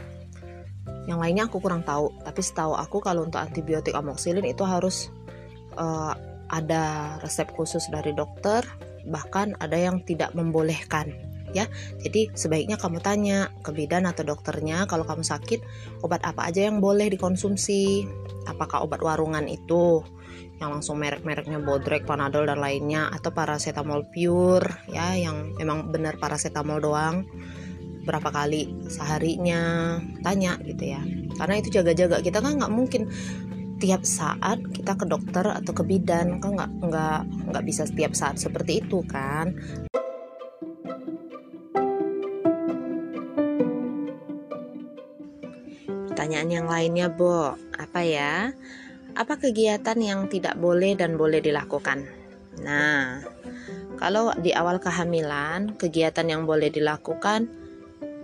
yang 1.05 1.21
lainnya 1.21 1.45
aku 1.49 1.61
kurang 1.61 1.85
tahu. 1.85 2.13
Tapi 2.25 2.41
setahu 2.41 2.73
aku 2.77 3.01
kalau 3.05 3.29
untuk 3.29 3.41
antibiotik 3.41 3.93
amoksilin 3.93 4.45
itu 4.49 4.65
harus 4.65 5.13
uh, 5.77 6.17
ada 6.49 7.17
resep 7.21 7.49
khusus 7.53 7.85
dari 7.93 8.17
dokter. 8.17 8.65
Bahkan 9.05 9.61
ada 9.61 9.77
yang 9.77 10.01
tidak 10.09 10.33
membolehkan 10.33 11.13
ya. 11.55 11.71
Jadi 12.03 12.35
sebaiknya 12.35 12.77
kamu 12.77 12.99
tanya 13.01 13.49
ke 13.62 13.71
bidan 13.71 14.05
atau 14.05 14.27
dokternya 14.27 14.85
kalau 14.90 15.07
kamu 15.07 15.23
sakit 15.23 15.62
obat 16.03 16.21
apa 16.27 16.51
aja 16.51 16.67
yang 16.67 16.83
boleh 16.83 17.09
dikonsumsi? 17.09 18.05
Apakah 18.51 18.85
obat 18.85 19.01
warungan 19.01 19.47
itu? 19.47 20.03
Yang 20.59 20.71
langsung 20.71 20.97
merek-mereknya 21.03 21.59
Bodrek, 21.62 22.07
Panadol 22.07 22.47
dan 22.47 22.59
lainnya 22.62 23.11
atau 23.11 23.35
paracetamol 23.35 24.11
pure 24.11 24.87
ya 24.90 25.14
yang 25.14 25.55
memang 25.57 25.90
benar 25.95 26.19
paracetamol 26.19 26.83
doang. 26.83 27.27
Berapa 28.05 28.29
kali 28.29 28.69
seharinya? 28.90 29.97
Tanya 30.21 30.61
gitu 30.61 30.85
ya. 30.93 31.01
Karena 31.40 31.55
itu 31.57 31.73
jaga-jaga. 31.73 32.21
Kita 32.21 32.45
kan 32.45 32.61
nggak 32.61 32.75
mungkin 32.75 33.09
tiap 33.83 34.07
saat 34.07 34.62
kita 34.71 34.95
ke 34.95 35.05
dokter 35.05 35.45
atau 35.45 35.73
ke 35.75 35.83
bidan 35.83 36.38
kan 36.38 36.55
nggak 36.55 36.71
nggak 36.88 37.21
nggak 37.53 37.64
bisa 37.67 37.85
setiap 37.85 38.14
saat 38.14 38.38
seperti 38.38 38.81
itu 38.81 39.03
kan 39.05 39.53
pertanyaan 46.25 46.57
yang 46.57 46.69
lainnya 46.73 47.13
Bo 47.13 47.53
apa 47.77 48.01
ya 48.01 48.49
apa 49.13 49.37
kegiatan 49.37 49.93
yang 50.01 50.25
tidak 50.33 50.57
boleh 50.57 50.97
dan 50.97 51.21
boleh 51.21 51.45
dilakukan? 51.45 52.09
Nah, 52.65 53.21
kalau 54.01 54.33
di 54.41 54.57
awal 54.57 54.81
kehamilan, 54.81 55.77
kegiatan 55.77 56.25
yang 56.25 56.49
boleh 56.49 56.73
dilakukan 56.73 57.53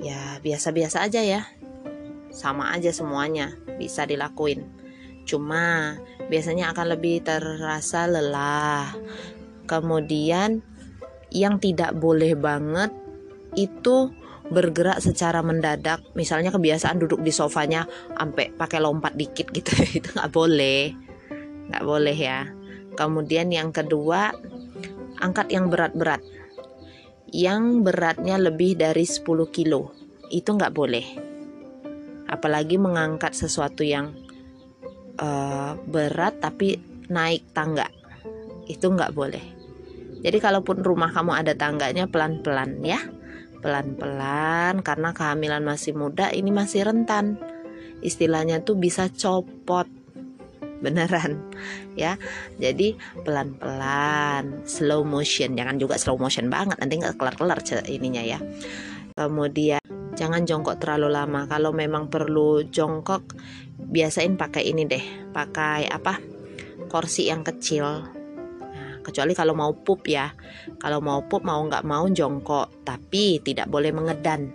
ya 0.01 0.41
biasa-biasa 0.41 1.13
aja 1.13 1.21
ya. 1.21 1.45
Sama 2.33 2.73
aja 2.73 2.89
semuanya 2.89 3.53
bisa 3.77 4.09
dilakuin. 4.09 4.65
Cuma 5.29 6.01
biasanya 6.33 6.73
akan 6.73 6.97
lebih 6.97 7.21
terasa 7.21 8.09
lelah. 8.09 8.97
Kemudian 9.69 10.65
yang 11.29 11.61
tidak 11.61 11.93
boleh 12.01 12.33
banget 12.33 12.97
itu 13.61 14.09
bergerak 14.51 14.99
secara 14.99 15.41
mendadak. 15.41 16.03
Misalnya 16.19 16.51
kebiasaan 16.51 16.99
duduk 16.99 17.23
di 17.23 17.31
sofanya 17.31 17.87
sampai 18.13 18.51
pakai 18.53 18.83
lompat 18.83 19.15
dikit 19.15 19.49
gitu 19.55 19.71
itu 20.03 20.11
nggak 20.11 20.31
boleh. 20.35 20.93
Nggak 21.71 21.85
boleh 21.87 22.17
ya. 22.19 22.51
Kemudian 22.99 23.49
yang 23.55 23.71
kedua 23.71 24.35
angkat 25.23 25.55
yang 25.55 25.71
berat-berat. 25.71 26.21
Yang 27.31 27.87
beratnya 27.87 28.37
lebih 28.43 28.75
dari 28.75 29.07
10 29.07 29.23
kilo 29.55 29.95
itu 30.35 30.51
nggak 30.51 30.75
boleh. 30.75 31.07
Apalagi 32.27 32.75
mengangkat 32.75 33.39
sesuatu 33.39 33.87
yang 33.87 34.11
uh, 35.23 35.79
berat 35.87 36.43
tapi 36.43 36.79
naik 37.07 37.55
tangga 37.55 37.87
itu 38.67 38.87
nggak 38.91 39.15
boleh. 39.15 39.43
Jadi 40.21 40.37
kalaupun 40.43 40.83
rumah 40.83 41.15
kamu 41.15 41.33
ada 41.33 41.55
tangganya 41.55 42.11
pelan-pelan 42.11 42.83
ya 42.83 43.01
pelan-pelan 43.61 44.81
karena 44.81 45.13
kehamilan 45.13 45.63
masih 45.63 45.93
muda 45.95 46.33
ini 46.33 46.51
masih 46.51 46.89
rentan. 46.89 47.37
Istilahnya 48.01 48.65
tuh 48.65 48.81
bisa 48.81 49.13
copot. 49.13 49.87
Beneran 50.81 51.37
ya. 51.93 52.17
Jadi 52.57 52.97
pelan-pelan 53.21 54.65
slow 54.65 55.05
motion. 55.05 55.53
Jangan 55.53 55.77
juga 55.77 56.01
slow 56.01 56.17
motion 56.17 56.49
banget 56.49 56.81
nanti 56.81 56.97
nggak 56.97 57.21
kelar-kelar 57.21 57.61
ininya 57.85 58.25
ya. 58.25 58.41
Kemudian 59.13 59.85
jangan 60.17 60.49
jongkok 60.49 60.81
terlalu 60.81 61.13
lama. 61.13 61.45
Kalau 61.45 61.77
memang 61.77 62.09
perlu 62.09 62.65
jongkok 62.65 63.37
biasain 63.77 64.41
pakai 64.41 64.73
ini 64.73 64.89
deh. 64.89 65.05
Pakai 65.37 65.85
apa? 65.93 66.17
Kursi 66.89 67.29
yang 67.29 67.45
kecil 67.45 68.20
kecuali 69.11 69.35
kalau 69.35 69.59
mau 69.59 69.75
pup 69.75 70.07
ya. 70.07 70.31
Kalau 70.79 71.03
mau 71.03 71.27
pup 71.27 71.43
mau 71.43 71.61
nggak 71.67 71.83
mau 71.83 72.07
jongkok. 72.07 72.87
Tapi 72.87 73.43
tidak 73.43 73.67
boleh 73.67 73.91
mengedan. 73.91 74.49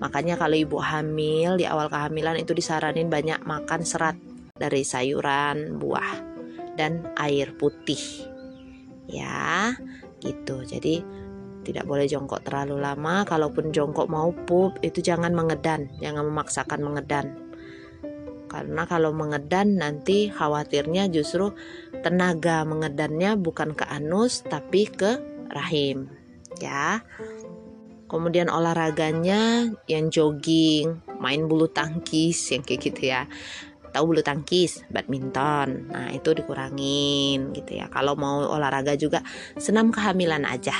Makanya 0.00 0.34
kalau 0.40 0.56
ibu 0.58 0.82
hamil 0.82 1.60
di 1.60 1.68
awal 1.68 1.86
kehamilan 1.86 2.40
itu 2.40 2.56
disaranin 2.56 3.12
banyak 3.12 3.44
makan 3.44 3.84
serat. 3.84 4.16
Dari 4.56 4.82
sayuran 4.82 5.76
buah 5.76 6.16
dan 6.74 7.12
air 7.20 7.52
putih. 7.54 8.26
Ya 9.06 9.76
gitu. 10.24 10.64
Jadi 10.64 11.04
tidak 11.62 11.86
boleh 11.86 12.10
jongkok 12.10 12.42
terlalu 12.42 12.82
lama. 12.82 13.22
Kalaupun 13.22 13.70
jongkok 13.70 14.10
mau 14.10 14.34
pup 14.34 14.74
itu 14.82 14.98
jangan 14.98 15.30
mengedan. 15.30 15.92
Jangan 16.02 16.26
memaksakan 16.26 16.80
mengedan. 16.82 17.52
Karena 18.52 18.84
kalau 18.84 19.16
mengedan 19.16 19.80
nanti 19.80 20.28
khawatirnya 20.28 21.08
justru 21.08 21.56
tenaga 22.02 22.66
mengedannya 22.66 23.38
bukan 23.38 23.72
ke 23.72 23.86
anus 23.88 24.42
tapi 24.44 24.90
ke 24.90 25.22
rahim 25.48 26.10
ya 26.60 27.00
kemudian 28.10 28.52
olahraganya 28.52 29.72
yang 29.88 30.12
jogging 30.12 31.00
main 31.22 31.48
bulu 31.48 31.70
tangkis 31.70 32.52
yang 32.52 32.60
kayak 32.66 32.92
gitu 32.92 33.02
ya 33.08 33.24
tahu 33.92 34.10
bulu 34.16 34.24
tangkis, 34.24 34.88
badminton. 34.88 35.92
Nah, 35.92 36.08
itu 36.10 36.32
dikurangin 36.32 37.52
gitu 37.52 37.76
ya. 37.76 37.92
Kalau 37.92 38.16
mau 38.16 38.48
olahraga 38.48 38.96
juga 38.96 39.20
senam 39.60 39.92
kehamilan 39.92 40.48
aja. 40.48 40.74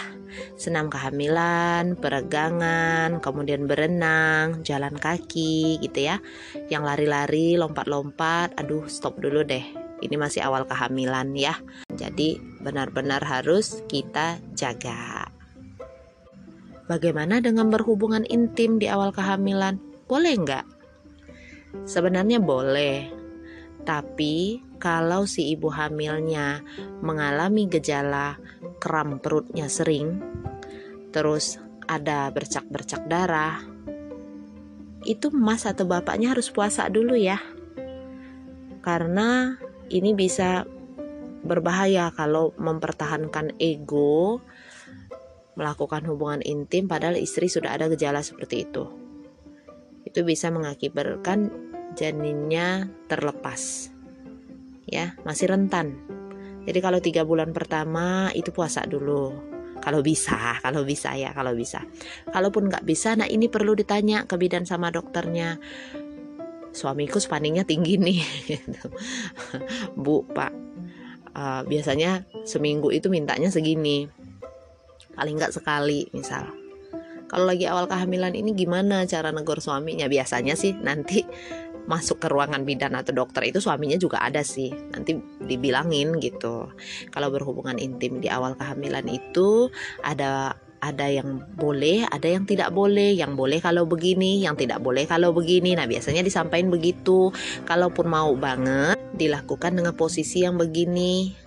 Senam 0.57 0.89
kehamilan, 0.89 2.01
peregangan, 2.01 3.21
kemudian 3.21 3.69
berenang, 3.69 4.65
jalan 4.65 4.97
kaki 4.97 5.77
gitu 5.85 6.09
ya. 6.09 6.17
Yang 6.73 6.83
lari-lari, 6.89 7.61
lompat-lompat. 7.61 8.57
Aduh, 8.57 8.89
stop 8.89 9.21
dulu 9.21 9.45
deh. 9.45 9.82
Ini 10.03 10.19
masih 10.19 10.43
awal 10.43 10.67
kehamilan 10.67 11.31
ya. 11.39 11.55
Jadi 11.95 12.43
benar-benar 12.59 13.23
harus 13.23 13.87
kita 13.87 14.43
jaga. 14.59 15.31
Bagaimana 16.91 17.39
dengan 17.39 17.71
berhubungan 17.71 18.27
intim 18.27 18.83
di 18.83 18.91
awal 18.91 19.15
kehamilan? 19.15 19.79
Boleh 20.11 20.35
nggak? 20.35 20.67
Sebenarnya 21.87 22.37
boleh, 22.43 23.09
tapi 23.87 24.61
kalau 24.77 25.25
si 25.25 25.55
ibu 25.55 25.71
hamilnya 25.71 26.61
mengalami 27.01 27.71
gejala 27.71 28.37
kram 28.77 29.23
perutnya 29.23 29.73
sering, 29.73 30.21
terus 31.15 31.57
ada 31.89 32.29
bercak-bercak 32.29 33.09
darah, 33.09 33.63
itu 35.03 35.35
mas 35.35 35.67
atau 35.67 35.87
bapaknya 35.87 36.35
harus 36.35 36.51
puasa 36.51 36.87
dulu 36.93 37.19
ya. 37.19 37.41
Karena 38.83 39.59
ini 39.93 40.17
bisa 40.17 40.65
berbahaya 41.43 42.09
kalau 42.15 42.55
mempertahankan 42.57 43.59
ego 43.61 44.41
melakukan 45.53 46.09
hubungan 46.09 46.41
intim 46.41 46.89
padahal 46.89 47.21
istri 47.21 47.53
sudah 47.53 47.77
ada 47.77 47.93
gejala 47.93 48.25
seperti 48.25 48.65
itu. 48.65 48.89
Itu 50.09 50.25
bisa 50.25 50.49
mengakibatkan 50.49 51.53
janinnya 51.93 52.89
terlepas 53.07 53.93
ya 54.89 55.17
masih 55.29 55.53
rentan. 55.53 55.97
Jadi 56.63 56.79
kalau 56.79 57.03
tiga 57.03 57.27
bulan 57.27 57.51
pertama 57.51 58.31
itu 58.33 58.55
puasa 58.55 58.87
dulu. 58.89 59.35
Kalau 59.83 59.99
bisa 60.01 60.39
kalau 60.65 60.87
bisa 60.87 61.13
ya 61.19 61.35
kalau 61.37 61.53
bisa. 61.53 61.85
Kalaupun 62.33 62.73
nggak 62.73 62.87
bisa 62.87 63.13
nah 63.19 63.29
ini 63.29 63.53
perlu 63.53 63.77
ditanya 63.77 64.25
ke 64.25 64.41
bidan 64.41 64.65
sama 64.65 64.89
dokternya 64.89 65.59
suamiku 66.73 67.21
spanningnya 67.21 67.69
tinggi 67.69 68.01
nih 68.01 68.21
gitu. 68.57 68.89
bu 69.95 70.25
pak 70.33 70.53
uh, 71.37 71.63
biasanya 71.67 72.25
seminggu 72.45 72.93
itu 72.93 73.09
mintanya 73.09 73.49
segini. 73.49 74.09
Paling 75.13 75.37
nggak 75.37 75.53
sekali 75.53 76.09
misal. 76.17 76.49
Kalau 77.29 77.49
lagi 77.49 77.65
awal 77.65 77.89
kehamilan 77.89 78.37
ini 78.37 78.53
gimana 78.53 79.09
cara 79.09 79.33
negor 79.33 79.61
suaminya? 79.61 80.09
Biasanya 80.09 80.53
sih 80.57 80.77
nanti 80.77 81.25
masuk 81.83 82.23
ke 82.23 82.29
ruangan 82.31 82.63
bidan 82.63 82.95
atau 82.95 83.11
dokter 83.11 83.49
itu 83.49 83.59
suaminya 83.59 83.97
juga 83.97 84.21
ada 84.21 84.45
sih. 84.45 84.69
Nanti 84.69 85.17
dibilangin 85.41 86.21
gitu. 86.21 86.69
Kalau 87.09 87.29
berhubungan 87.33 87.81
intim 87.81 88.21
di 88.21 88.29
awal 88.29 88.57
kehamilan 88.57 89.09
itu 89.09 89.73
ada 90.05 90.57
ada 90.83 91.07
yang 91.07 91.47
boleh, 91.55 92.03
ada 92.11 92.27
yang 92.27 92.43
tidak 92.43 92.75
boleh. 92.75 93.15
Yang 93.15 93.39
boleh 93.39 93.59
kalau 93.63 93.87
begini, 93.87 94.43
yang 94.43 94.59
tidak 94.59 94.83
boleh 94.83 95.07
kalau 95.07 95.31
begini. 95.31 95.79
Nah, 95.79 95.87
biasanya 95.87 96.27
disampaikan 96.27 96.75
begitu. 96.75 97.31
Kalaupun 97.63 98.11
mau 98.11 98.35
banget, 98.35 98.99
dilakukan 99.15 99.79
dengan 99.79 99.95
posisi 99.95 100.43
yang 100.43 100.59
begini 100.59 101.39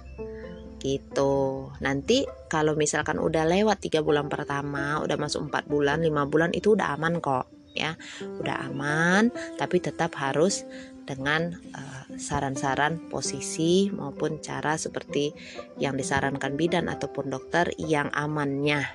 gitu 0.86 1.74
nanti 1.82 2.30
kalau 2.46 2.78
misalkan 2.78 3.18
udah 3.18 3.42
lewat 3.42 3.82
tiga 3.82 4.06
bulan 4.06 4.30
pertama 4.30 5.02
udah 5.02 5.18
masuk 5.18 5.50
empat 5.50 5.66
bulan 5.66 6.06
lima 6.06 6.30
bulan 6.30 6.54
itu 6.54 6.78
udah 6.78 6.94
aman 6.94 7.18
kok 7.18 7.50
ya 7.74 7.98
udah 8.22 8.70
aman 8.70 9.34
tapi 9.58 9.82
tetap 9.82 10.14
harus 10.14 10.62
dengan 11.06 11.54
eh, 11.54 12.04
saran-saran 12.18 12.98
uh, 12.98 13.02
posisi 13.14 13.94
maupun 13.94 14.42
cara 14.42 14.74
seperti 14.74 15.34
yang 15.78 15.94
disarankan 15.98 16.58
bidan 16.58 16.90
ataupun 16.90 17.30
dokter 17.30 17.70
yang 17.78 18.10
amannya 18.14 18.90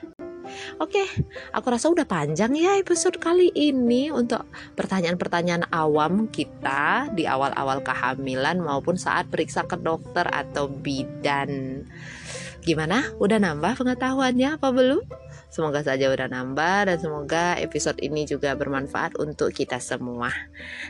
Oke, 0.80 1.04
aku 1.52 1.66
rasa 1.68 1.92
udah 1.92 2.08
panjang 2.08 2.54
ya 2.56 2.78
episode 2.78 3.20
kali 3.20 3.52
ini 3.52 4.08
untuk 4.08 4.46
pertanyaan-pertanyaan 4.74 5.68
awam 5.70 6.26
kita 6.30 7.12
di 7.12 7.28
awal-awal 7.28 7.84
kehamilan 7.84 8.62
maupun 8.62 8.96
saat 8.96 9.28
periksa 9.28 9.68
ke 9.68 9.76
dokter 9.76 10.24
atau 10.26 10.66
bidan. 10.66 11.84
Gimana? 12.60 13.08
Udah 13.16 13.40
nambah 13.40 13.80
pengetahuannya 13.80 14.60
apa 14.60 14.68
belum? 14.68 15.02
Semoga 15.50 15.82
saja 15.82 16.06
udah 16.06 16.30
nambah 16.30 16.86
dan 16.86 16.96
semoga 17.02 17.58
episode 17.58 17.98
ini 17.98 18.22
juga 18.22 18.54
bermanfaat 18.54 19.18
untuk 19.18 19.50
kita 19.50 19.82
semua. 19.82 20.30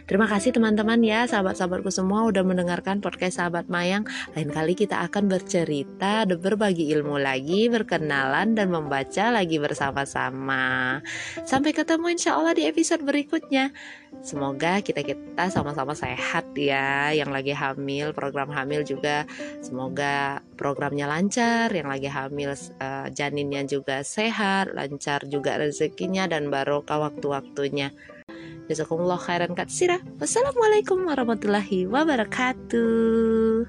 Terima 0.04 0.28
kasih 0.28 0.52
teman-teman 0.52 1.00
ya, 1.00 1.24
sahabat-sahabatku 1.24 1.88
semua 1.88 2.28
udah 2.28 2.44
mendengarkan 2.44 3.00
podcast 3.00 3.40
Sahabat 3.40 3.72
Mayang. 3.72 4.04
Lain 4.36 4.52
kali 4.52 4.76
kita 4.76 5.00
akan 5.08 5.32
bercerita, 5.32 6.28
berbagi 6.28 6.92
ilmu 6.92 7.16
lagi, 7.16 7.72
berkenalan 7.72 8.52
dan 8.52 8.68
membaca 8.68 9.32
lagi 9.32 9.56
bersama-sama. 9.56 11.00
Sampai 11.48 11.72
ketemu 11.72 12.12
insya 12.12 12.36
Allah 12.36 12.52
di 12.52 12.68
episode 12.68 13.00
berikutnya. 13.00 13.72
Semoga 14.20 14.84
kita 14.84 15.00
kita 15.00 15.48
sama-sama 15.48 15.96
sehat 15.96 16.52
ya, 16.52 17.08
yang 17.16 17.32
lagi 17.32 17.56
hamil, 17.56 18.12
program 18.12 18.52
hamil 18.52 18.84
juga 18.84 19.24
semoga 19.64 20.44
programnya 20.60 21.08
lancar, 21.08 21.72
yang 21.72 21.88
lagi 21.88 22.12
hamil 22.12 22.52
uh, 22.52 23.08
janinnya 23.08 23.64
juga 23.64 24.04
sehat, 24.04 24.76
lancar 24.76 25.24
juga 25.24 25.56
rezekinya 25.56 26.28
dan 26.28 26.52
barokah 26.52 27.08
waktu-waktunya. 27.08 27.96
Jazakumullah 28.68 29.18
khairan 29.18 29.56
katsira. 29.56 29.98
Wassalamualaikum 30.22 31.02
warahmatullahi 31.08 31.90
wabarakatuh. 31.90 33.66